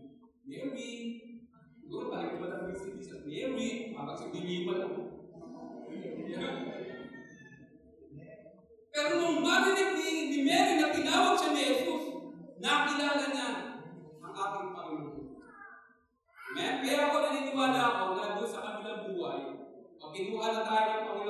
[0.45, 0.91] Mary,
[1.82, 3.26] siguro parang iba lang si Jesus.
[3.26, 5.14] Mary, parang si Diliman ako.
[8.95, 11.95] Pero non bate di, di meri na pinawa c'è nefu,
[12.63, 13.47] na pilala na
[14.39, 15.09] apri pamu.
[16.55, 19.43] Me pia ko di wala ko la dosa amila buai.
[19.99, 21.24] Oke, dua ala tayo pa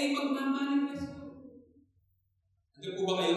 [0.00, 1.24] ay magmamanifesto.
[2.80, 3.36] Ano po ba kayo?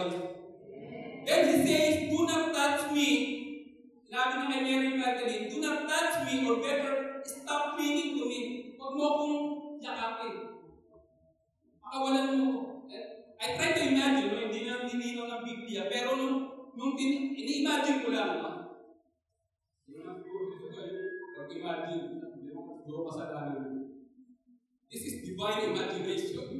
[1.28, 3.08] Then he says, do not touch me.
[4.08, 8.40] Sinabi na kay Mary Magdalene, do not touch me or better, stop clinging to me.
[8.80, 9.36] Huwag mo akong
[9.84, 10.34] yakapin.
[11.84, 12.60] Pakawalan mo ko.
[13.36, 14.40] I try to imagine, no?
[14.48, 16.36] hindi na nilinaw ng Biblia, pero nung,
[16.72, 18.50] nung ini-imagine ko lang, no?
[21.54, 22.20] Imagine,
[22.84, 23.88] siguro kasalanan.
[24.94, 26.53] This is divine imagination.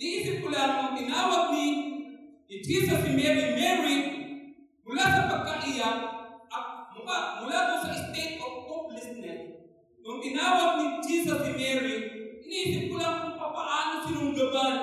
[0.00, 1.66] Niisip ko lang tinawag ni,
[2.48, 3.96] Jesus si Mary, Mary,
[4.80, 5.98] mula sa pagkaiyak,
[6.48, 9.60] at mula, mula sa state of hopelessness,
[10.00, 11.96] nung tinawag ni Jesus si Mary,
[12.40, 14.76] iniisip ko lang kung paano sinunggaban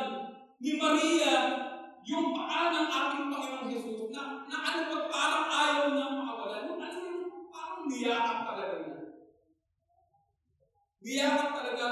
[0.61, 1.33] ni Maria
[2.05, 6.69] yung paa ng ating Panginoong Jesus na, na ano ba parang ayaw niya makawalan.
[6.71, 8.97] Yung ano yung parang niyakap talaga niya.
[11.03, 11.85] Niyakap talaga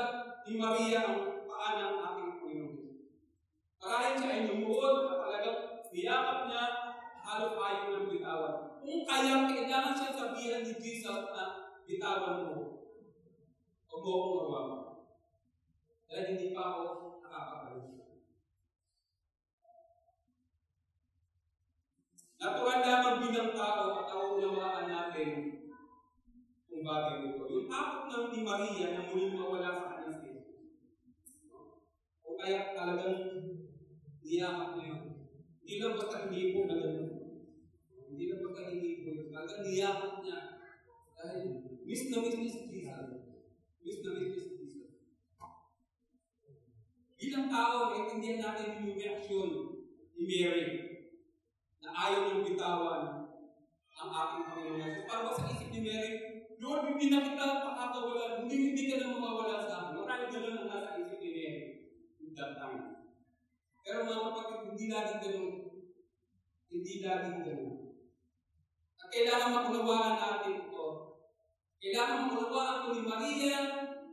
[0.47, 1.19] ni Maria ang
[1.49, 2.04] paa ng.
[3.85, 5.59] Marahil siya ay lumuod at talagang
[5.93, 6.63] niyakap niya
[7.21, 8.81] halos ayaw ng bitawan.
[8.81, 12.81] Kung kaya kailangan siya sabihan ni Jesus na bitawan mo.
[13.85, 14.77] Huwag mo akong mawawa.
[16.09, 16.81] Dahil hindi pa ako
[17.21, 17.85] nakakabalik.
[22.41, 25.29] Natural lamang bilang tao at ako unawaan natin
[26.65, 27.45] kung bagay ito.
[27.53, 30.41] Yung takot ng ni Maria na muling mawala sa kanya si
[32.25, 33.17] O kaya talagang
[34.25, 35.01] niyakap niya yun.
[35.61, 37.09] Hindi lang basta hindi po na gano'n.
[38.09, 39.27] Hindi lang basta hindi po yun.
[39.29, 40.39] Talagang niyakap niya.
[41.15, 41.41] Dahil
[41.85, 43.09] miss na miss si Jesus.
[43.85, 44.93] Miss na miss si Jesus.
[47.15, 49.49] Bilang tao, maintindihan natin yung reaksyon
[50.17, 50.65] ni Mary
[51.81, 53.03] na ayaw niyang bitawan
[53.95, 55.05] ang ating Panginoon Jesus.
[55.07, 56.11] Para sa isip ni Mary,
[56.61, 60.01] Lord, hindi na kita pakakawalan, hindi, hindi ka na mawawala sa akin.
[60.01, 61.61] Maraming ganun ang nasa isip ni Mary
[62.21, 62.94] in that time.
[63.85, 65.53] Pero mga kapatid, hindi laging ganun.
[66.73, 67.73] Hindi laging ganun.
[68.97, 70.85] At kailangan makunawaan natin ito.
[71.77, 73.57] Kailangan makunawaan ko ni Maria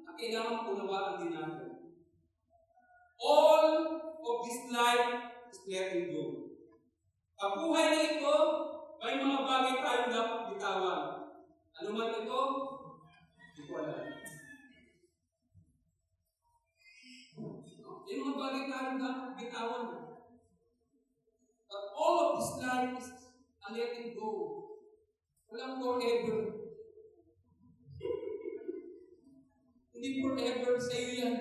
[0.04, 1.72] at kailangan makunawaan din natin.
[3.16, 3.64] All
[4.12, 5.08] of this life
[5.48, 6.52] is letting go.
[7.40, 8.36] Ang buhay na ito,
[9.00, 11.02] may mga bagay tayong dapat bitawan.
[11.80, 12.40] Ano man ito?
[13.40, 14.01] Hindi ko alam.
[18.42, 19.86] Bagay tayong dapat bitawan.
[21.70, 23.08] But all of this life is
[23.62, 24.30] a letting go.
[25.46, 26.40] Walang forever.
[29.94, 31.36] Hindi forever sa iyo yan.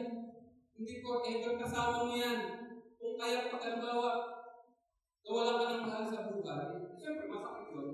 [0.78, 2.40] Hindi forever kasama mo yan.
[3.02, 4.12] Kung kaya pag halimbawa,
[5.26, 6.70] nawala ka ng mahal sa buhay,
[7.02, 7.90] siyempre masakit yun.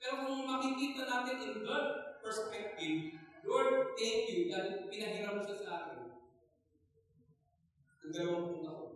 [0.00, 2.98] Pero kung makikita natin in God's perspective,
[3.46, 5.99] Lord, thank you dahil pinahiram siya sa akin.
[8.10, 8.90] Ang dalawang taon.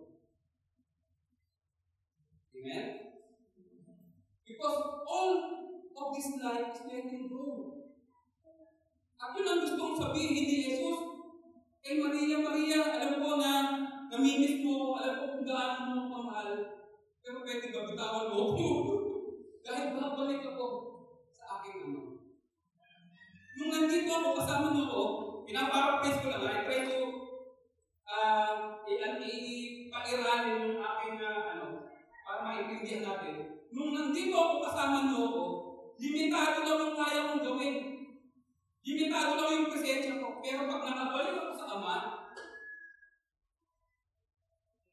[2.50, 2.86] Amen?
[4.42, 5.34] Because all
[5.94, 7.78] of this life is letting go.
[9.14, 10.98] At yun ang gustong sabihin ni Jesus,
[11.78, 13.52] kay Maria, Maria, alam ko na
[14.10, 16.18] namimiss mo, alam ko kung gaano mo ako
[17.22, 18.66] pero pwede ba bitawan mo ako?
[19.64, 20.66] Dahil babalik ako
[21.30, 22.18] sa aking ama.
[23.62, 25.02] Nung nandito ako, kasama niyo ako,
[25.46, 27.23] pinaparaphrase ko lang, I try to
[28.08, 31.66] uh, i-pairanin yung aking uh, ano,
[32.24, 33.64] para maintindihan natin.
[33.74, 35.44] Nung nandito ako, kasama ako,
[35.98, 37.76] limitado lang yung kaya kong gawin.
[38.84, 40.38] Limitado lang yung presensya ko.
[40.44, 41.96] Pero pag nakabalik ako sa Ama,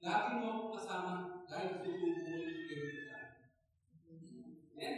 [0.01, 1.14] lagi mo ako kasama
[1.45, 3.43] dahil tutulungan yung Espiritu Santo.
[4.74, 4.95] Amen?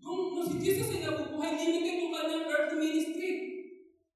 [0.00, 3.32] Nung, nung si Jesus ay nabubuhay, limited yung kanyang earthly ministry.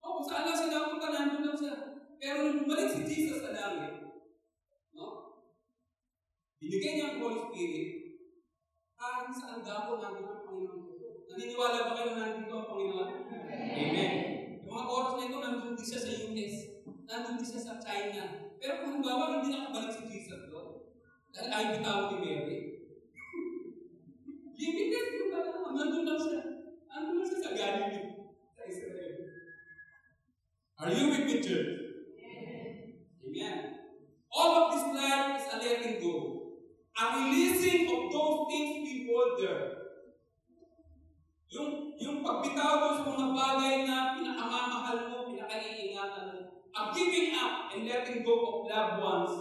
[0.01, 1.84] O, kung saan lang siya napunta, nandun lang siya.
[2.25, 4.01] Pero nung bumalik si Jesus sa langit,
[4.97, 5.09] no?
[6.57, 7.89] Binigay niya ang Holy Spirit,
[8.97, 10.89] kahit saan dako nandun ang Panginoon.
[11.29, 13.11] Naniniwala ba kayo na nandito ang Panginoon?
[13.29, 14.13] Amen.
[14.65, 16.57] Yung mga oras na ito, nandun din siya sa US.
[17.05, 18.23] Nandun din siya sa China.
[18.57, 20.97] Pero kung halimbawa, hindi nakabalik si Jesus doon.
[21.29, 22.59] Dahil ayaw bitawag ni Mary.
[24.57, 25.77] Limited yung pala.
[25.77, 26.41] Nandun lang siya.
[26.89, 28.33] Nandun lang siya sa Galilee.
[28.57, 29.13] Sa Israel.
[30.81, 31.84] Are you with me, church?
[33.45, 33.75] Amen.
[34.33, 36.43] All of this life is a letting go.
[36.97, 39.71] A releasing of those things we hold there.
[41.51, 46.41] Yung, yung pagbitaw mo sa mga bagay na pinakamamahal mo, pinakaiingatan mo.
[46.75, 49.35] A giving up and letting go of loved ones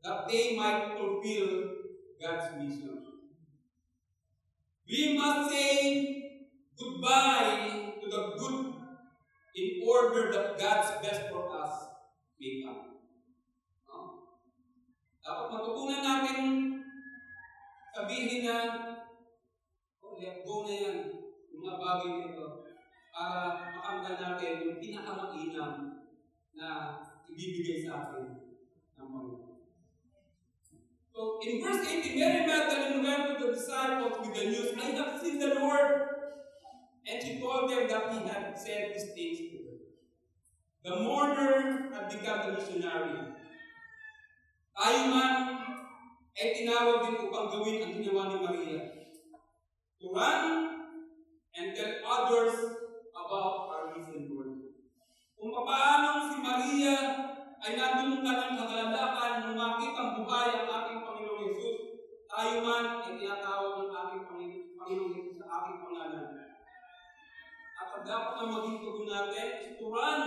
[0.00, 1.76] that they might fulfill
[2.16, 3.04] God's mission.
[4.88, 5.68] We must say
[6.78, 8.72] goodbye to the good
[9.56, 11.90] in order that God's best for us
[12.40, 12.85] may come.
[15.26, 16.38] Dapat matutunan natin
[17.90, 18.58] sabihin na,
[19.98, 20.96] oh, let go na yan,
[21.50, 22.46] yung mga bagay nito,
[23.10, 25.72] para makamtan natin yung pinakamainam
[26.54, 26.68] na
[27.26, 28.38] ibibigay sa atin
[28.94, 29.58] ng Panginoon.
[31.10, 35.18] So in verse 18, Mary Magdalene went to the disciples with the news, I have
[35.18, 36.06] seen the Lord.
[37.02, 39.78] And she told them that he had said these things to her.
[40.86, 43.35] The mourner had become a missionary.
[44.76, 45.32] Tayo man
[46.36, 48.80] ay tinawag din upang gawin ang ginawa ni Maria.
[49.96, 50.44] To run
[51.56, 52.76] and tell others
[53.08, 54.68] about our risen Lord.
[55.32, 56.96] Kung paano si Maria
[57.56, 61.76] ay nandun ka ng kagalakan nung makita ang buhay ang ating Panginoong Yesus,
[62.28, 64.24] tayo man ay tinatawag ng ating
[64.76, 66.36] Panginoong Yesus sa ating pangalan.
[67.80, 70.20] At ang dapat na maging tugon natin is to run.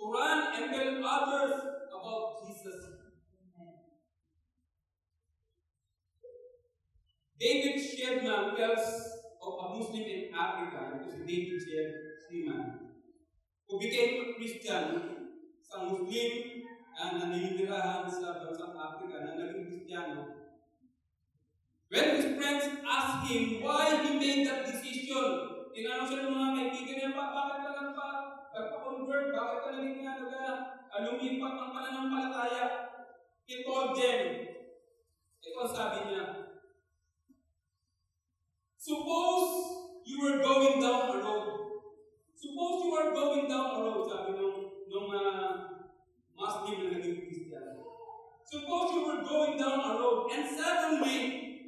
[0.00, 1.60] To run and tell others
[1.92, 2.93] about Jesus.
[7.34, 8.86] David Shedman tells
[9.42, 12.62] of a Muslim in Africa, si David Shedman,
[13.66, 14.86] who became a Christian
[15.58, 16.30] sa Muslim
[16.94, 20.46] na naninirahan sa bansang Africa na naging Kristiyano.
[21.90, 26.96] When his friends asked him why he made that decision, tinanong siya ng mga kaibigan
[27.02, 28.08] niya, ba, bakit ka nagpa,
[28.54, 30.46] nagpa-convert, bakit ka naging nga naga,
[31.02, 32.64] lumipat ng pananampalataya?
[33.44, 34.22] He told them,
[35.42, 36.53] ito sabi niya,
[38.84, 41.48] Suppose you were going down a road.
[42.36, 44.60] Suppose you were going down a road, sabi nung,
[44.92, 45.88] nung uh,
[46.36, 47.80] Muslim na naging Christian.
[48.44, 51.16] Suppose you were going down a road and suddenly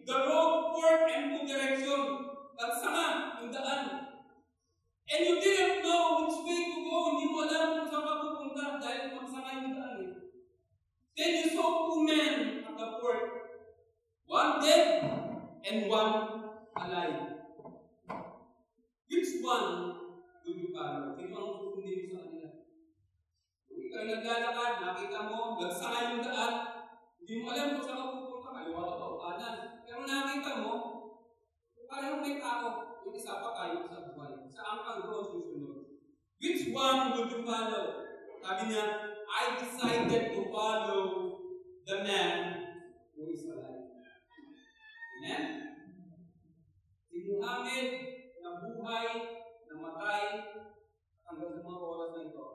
[0.05, 2.37] the road forked in two directions.
[2.61, 4.13] Nagsama yung daan.
[5.09, 7.17] And you didn't know which way to go.
[7.17, 10.13] Hindi mo alam kung saan ka pupunta dahil magsama yung daan eh.
[11.17, 13.25] Then you saw two men at the fork.
[14.29, 15.01] One dead
[15.65, 16.36] and one
[16.77, 17.21] alive.
[19.09, 19.73] Which one
[20.45, 21.17] will you follow?
[21.17, 22.51] Sino ang susundin mo sa kanila?
[23.67, 26.55] Kung ikaw naglalakad, nakita mo, nagsaka yung daan,
[27.17, 29.57] hindi mo alam kung saan ka pupunta, kaliwa ka ba o kanan.
[29.89, 30.73] Pero nakita mo,
[31.89, 32.69] parang may tao,
[33.07, 34.45] yung isa pa tayo sa buhay.
[34.53, 35.81] Saan ka doon susunod?
[36.37, 38.05] Which one would you follow?
[38.45, 38.85] Sabi niya,
[39.27, 41.03] I decided to follow
[41.83, 42.39] the man
[43.17, 43.91] who is alive.
[45.19, 45.66] Amen?
[47.27, 47.87] Muhammad
[48.39, 49.09] na buhay,
[49.67, 50.25] namatay,
[51.27, 52.47] hanggang sa mga oras na ito,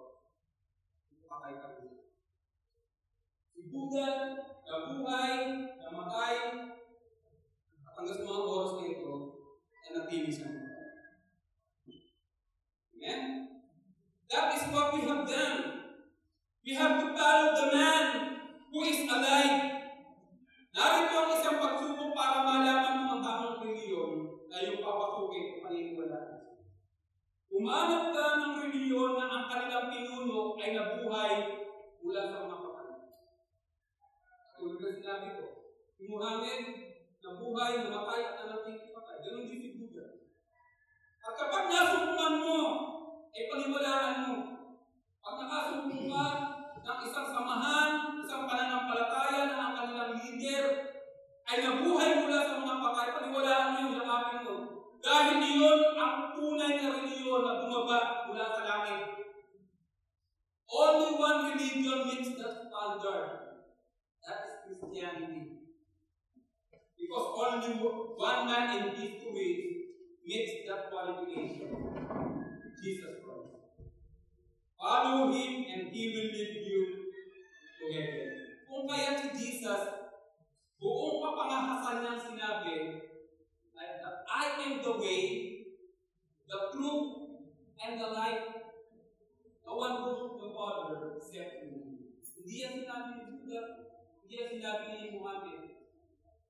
[1.28, 2.08] patay ka rin.
[3.52, 4.08] Si Buddha
[4.64, 5.36] na buhay,
[5.76, 6.36] namatay,
[7.84, 9.14] at hanggang sa mga oras na ito,
[9.84, 10.50] ay natili siya.
[12.96, 13.22] Amen?
[14.32, 15.60] That is what we have done.
[16.64, 18.06] We have to follow the man
[18.72, 19.84] who is alive.
[20.72, 21.91] Narito ang isang pagsubok
[25.72, 26.60] paniniwalaan.
[27.52, 31.36] Umanap ka ng reliyon na ang kanilang pinuno ay nabuhay
[32.04, 32.90] mula sa mga patay.
[34.60, 35.46] Tulad na sinabi ko,
[35.96, 36.62] si Muhammad,
[37.24, 39.16] nabuhay, namatay at nanatili patay.
[39.24, 40.08] Ganon din si Buddha.
[41.24, 42.60] At kapag nasumpungan mo,
[43.32, 44.36] ay paniwalaan mo.
[45.24, 46.26] Pag nakasumpong ka
[46.82, 50.66] ng isang samahan, isang pananampalataya na ang kanilang leader
[51.48, 54.71] ay nabuhay mula sa mga patay, paniwalaan mo yung yakapin mo.
[55.02, 59.18] Dahil iyon ang tunay na reliyon na bumaba mula sa langit.
[60.70, 63.28] Only one religion meets that standard.
[64.22, 65.66] That is Christianity.
[66.94, 69.52] Because only one man in history
[70.22, 71.74] meets that qualification.
[72.78, 73.58] Jesus Christ.
[74.78, 76.82] Follow Him and He will lead you
[77.82, 78.30] to heaven.
[78.70, 79.82] Kung kaya si Jesus,
[80.78, 82.76] buong kapangahasan niyang sinabi,
[84.32, 85.20] I am the way,
[86.48, 87.12] the truth,
[87.84, 88.44] and the life.
[89.72, 92.12] Goes to the Father except me.
[92.42, 93.62] Hindi yan sinabi ni Buddha,
[94.24, 95.62] hindi yan sinabi ni Muhammad.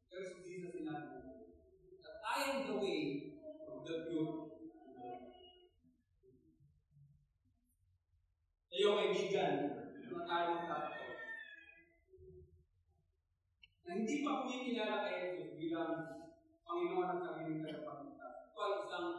[0.07, 1.19] Pero si Jesus sinabi,
[2.01, 3.01] that I am the way,
[3.85, 5.27] the truth, and the life.
[8.71, 8.89] Kayo
[10.31, 11.19] tayo magtatapos.
[13.83, 16.20] Na hindi pa kumikilala kay Jesus bilang
[16.71, 18.47] Panginoon ang sariling tagapagligtas.
[18.47, 19.09] Ito ay isang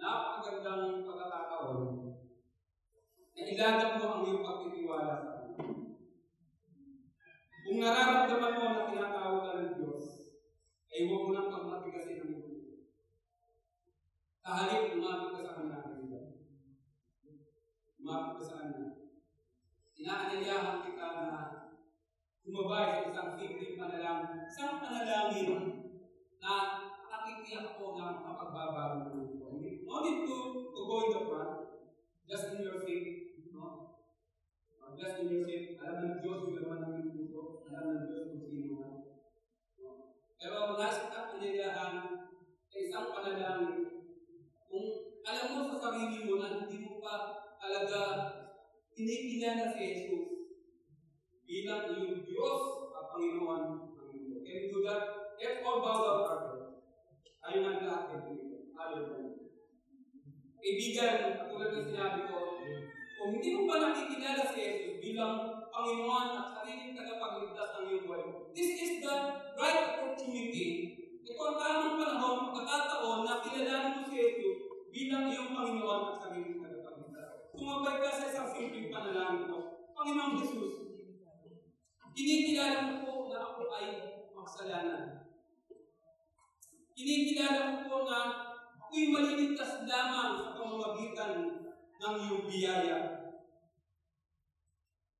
[0.00, 1.80] napakagandang pagkakataon
[3.36, 5.68] na ilalap mo ang iyong pagtitiwala sa Kanya.
[7.60, 10.04] Kung nararamdaman mo na tinatawag ka ng Diyos,
[10.88, 12.88] ay huwag mo nang pagmatigasin ang mundo.
[14.40, 16.24] Kahalik, lumapit ka sa Kanya natin.
[18.00, 18.86] Lumapit ka sa Kanya.
[20.00, 21.28] Inaanyayahan kita na
[22.40, 25.84] tumabay sa isang simpleng panalangin, isang panalangin
[26.42, 26.52] na
[27.10, 29.82] nakikita ko na makapagbabago ng buhay.
[29.82, 30.36] No need to,
[30.70, 31.52] to go in the front.
[32.26, 33.38] Just in your faith.
[33.54, 33.98] No?
[34.78, 35.78] Uh, just in your faith.
[35.78, 37.66] Alam ng Diyos yung laman ng puso.
[37.70, 38.90] Alam ng Diyos kung sino ka.
[39.82, 39.90] No?
[40.38, 41.94] Pero nasa kapanyayahan
[42.66, 43.82] sa isang panalangin,
[44.66, 44.86] kung
[45.26, 47.14] alam mo sa sarili mo na hindi mo pa
[47.58, 48.00] talaga
[48.94, 50.26] kinikilala si Jesus
[51.46, 52.62] bilang iyong Diyos
[52.94, 54.42] at Panginoon ng mundo.
[54.42, 55.25] Can you do that?
[55.36, 56.80] Let's all down our heads.
[57.44, 58.36] Tayo nga lahat ay
[58.72, 59.36] Hallelujah.
[60.56, 62.56] Kaibigan, katulad ng sinabi ko,
[63.20, 68.24] kung hindi mo pa nakikilala si Jesus bilang Panginoon at sariling tagapagligtas ng iyong buhay,
[68.56, 69.14] this is the
[69.60, 70.96] right opportunity.
[71.20, 74.56] Ito ang tamang panahon, pagkakataon na kilalanin mo si Jesus
[74.88, 77.28] bilang iyong Panginoon at sariling tagapagligtas.
[77.52, 79.58] Sumabay ka sa isang simpleng panalangin ko.
[79.92, 80.72] Panginoong Jesus,
[82.16, 83.86] kinikilala mo po na ako ay
[84.32, 85.25] makasalanan.
[86.96, 88.18] Kinikilala mo po na
[88.80, 91.60] ako'y maliligtas lamang sa pamamagitan
[92.00, 92.98] ng iyong biyaya.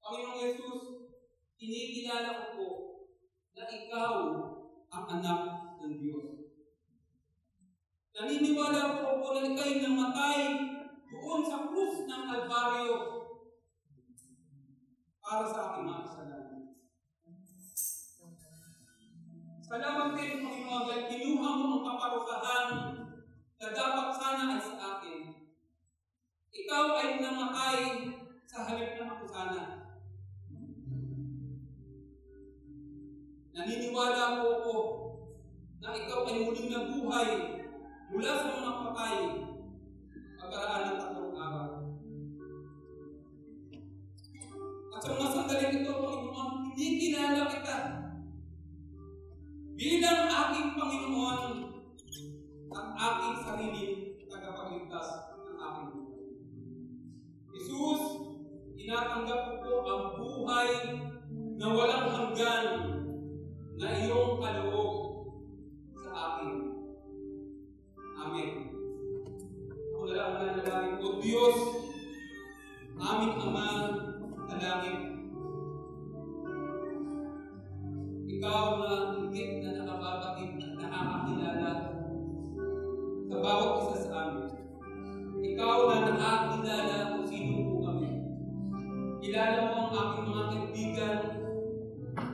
[0.00, 1.12] Panginoong Yesus,
[1.60, 2.68] kinikilala ko po
[3.52, 4.12] na ikaw
[4.88, 5.40] ang anak
[5.84, 6.48] ng Diyos.
[8.16, 10.40] Naniniwala po ako na ikaw'y namatay
[11.12, 12.96] doon sa krus ng Kalbaryo
[15.20, 16.45] para sa aking mga kasalanan.
[19.66, 22.66] Salamat din, Panginoon, dahil kinuha mo ang kaparusahan
[23.58, 25.42] na dapat sana ay sa akin.
[26.54, 27.78] Ikaw ay namatay
[28.46, 29.62] sa halip na ako sana.
[33.58, 34.76] Naniniwala po ako
[35.82, 37.30] na ikaw ay muling nabuhay
[38.14, 39.14] mula sa mga patay
[40.38, 41.25] pagkaraan ng tatlong
[49.86, 51.40] bilang aking Panginoon
[52.74, 53.94] at aking sariling
[54.26, 55.08] tagapagligtas
[55.46, 56.26] ng aking buhay.
[57.54, 58.02] Jesus,
[58.74, 60.70] tinatanggap ko ang buhay
[61.54, 62.66] na walang hanggan
[63.78, 64.90] na iyong kaloob
[66.02, 66.54] sa akin.
[68.26, 68.50] Amen.
[69.70, 71.58] Ako na lang ang nanalangin Diyos,
[72.98, 73.68] aming Ama
[74.50, 75.15] sa langit,
[78.36, 81.72] ikaw na higit na nakababatid at nakakakilala
[83.32, 84.52] sa bawat isa sa amin.
[85.40, 88.12] Ikaw na nakakilala kung sino po kami.
[89.24, 91.16] Kilala mo ang aking mga kaibigan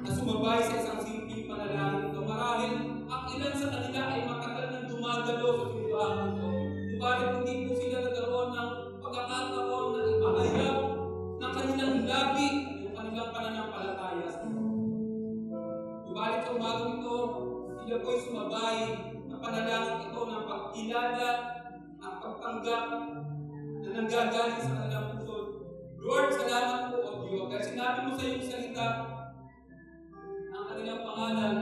[0.02, 2.20] na sumabay sa isang simpleng panalangin ito.
[2.26, 2.74] Marahil
[3.06, 6.48] ang ilan sa kanila ay matagal nang dumadalo sa simbahan ito.
[6.98, 7.91] Subalit hindi po sila
[18.02, 18.78] po'y sumabay
[19.30, 21.30] na panalangin ito ng pagkilala
[22.02, 22.84] at pagtanggap
[23.82, 25.36] na nanggagaling sa kanilang puso.
[26.02, 28.86] Lord, salamat po, O Diyos, dahil sinabi mo sa iyong salita
[30.52, 31.56] ang kanilang pangalan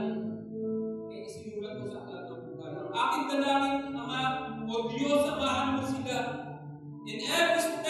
[1.13, 2.71] ay isinulat mo sa aklat ng buhay.
[2.73, 4.21] Ang aking dalangin, Ama,
[4.65, 6.19] O Diyos, samahan mo sila
[7.05, 7.80] in every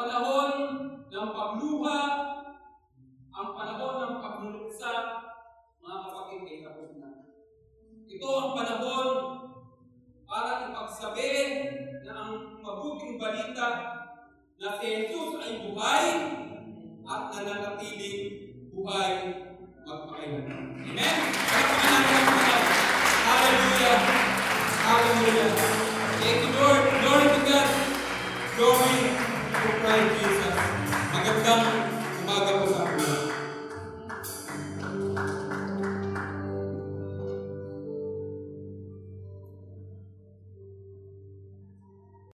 [0.00, 0.50] panahon
[1.12, 2.00] ng pagluha,
[3.36, 4.92] ang panahon ng pagluluksa,
[5.76, 7.10] mga kapatid ay tapos na.
[8.08, 9.08] Ito ang panahon
[10.24, 11.32] para ipagsabi
[12.08, 12.32] na ang
[12.64, 13.68] mabuting balita
[14.56, 16.04] na si Jesus ay buhay
[17.04, 18.20] at nananatiling
[18.72, 19.12] buhay
[19.84, 20.44] magpakailan.
[20.80, 21.16] Amen?
[23.28, 23.98] Hallelujah!
[24.80, 25.50] Hallelujah!
[26.20, 26.82] Thank you, Lord.
[27.04, 27.68] Glory to God.
[28.56, 28.89] Glory
[29.90, 30.54] to Christ Jesus.
[31.10, 31.79] Magandang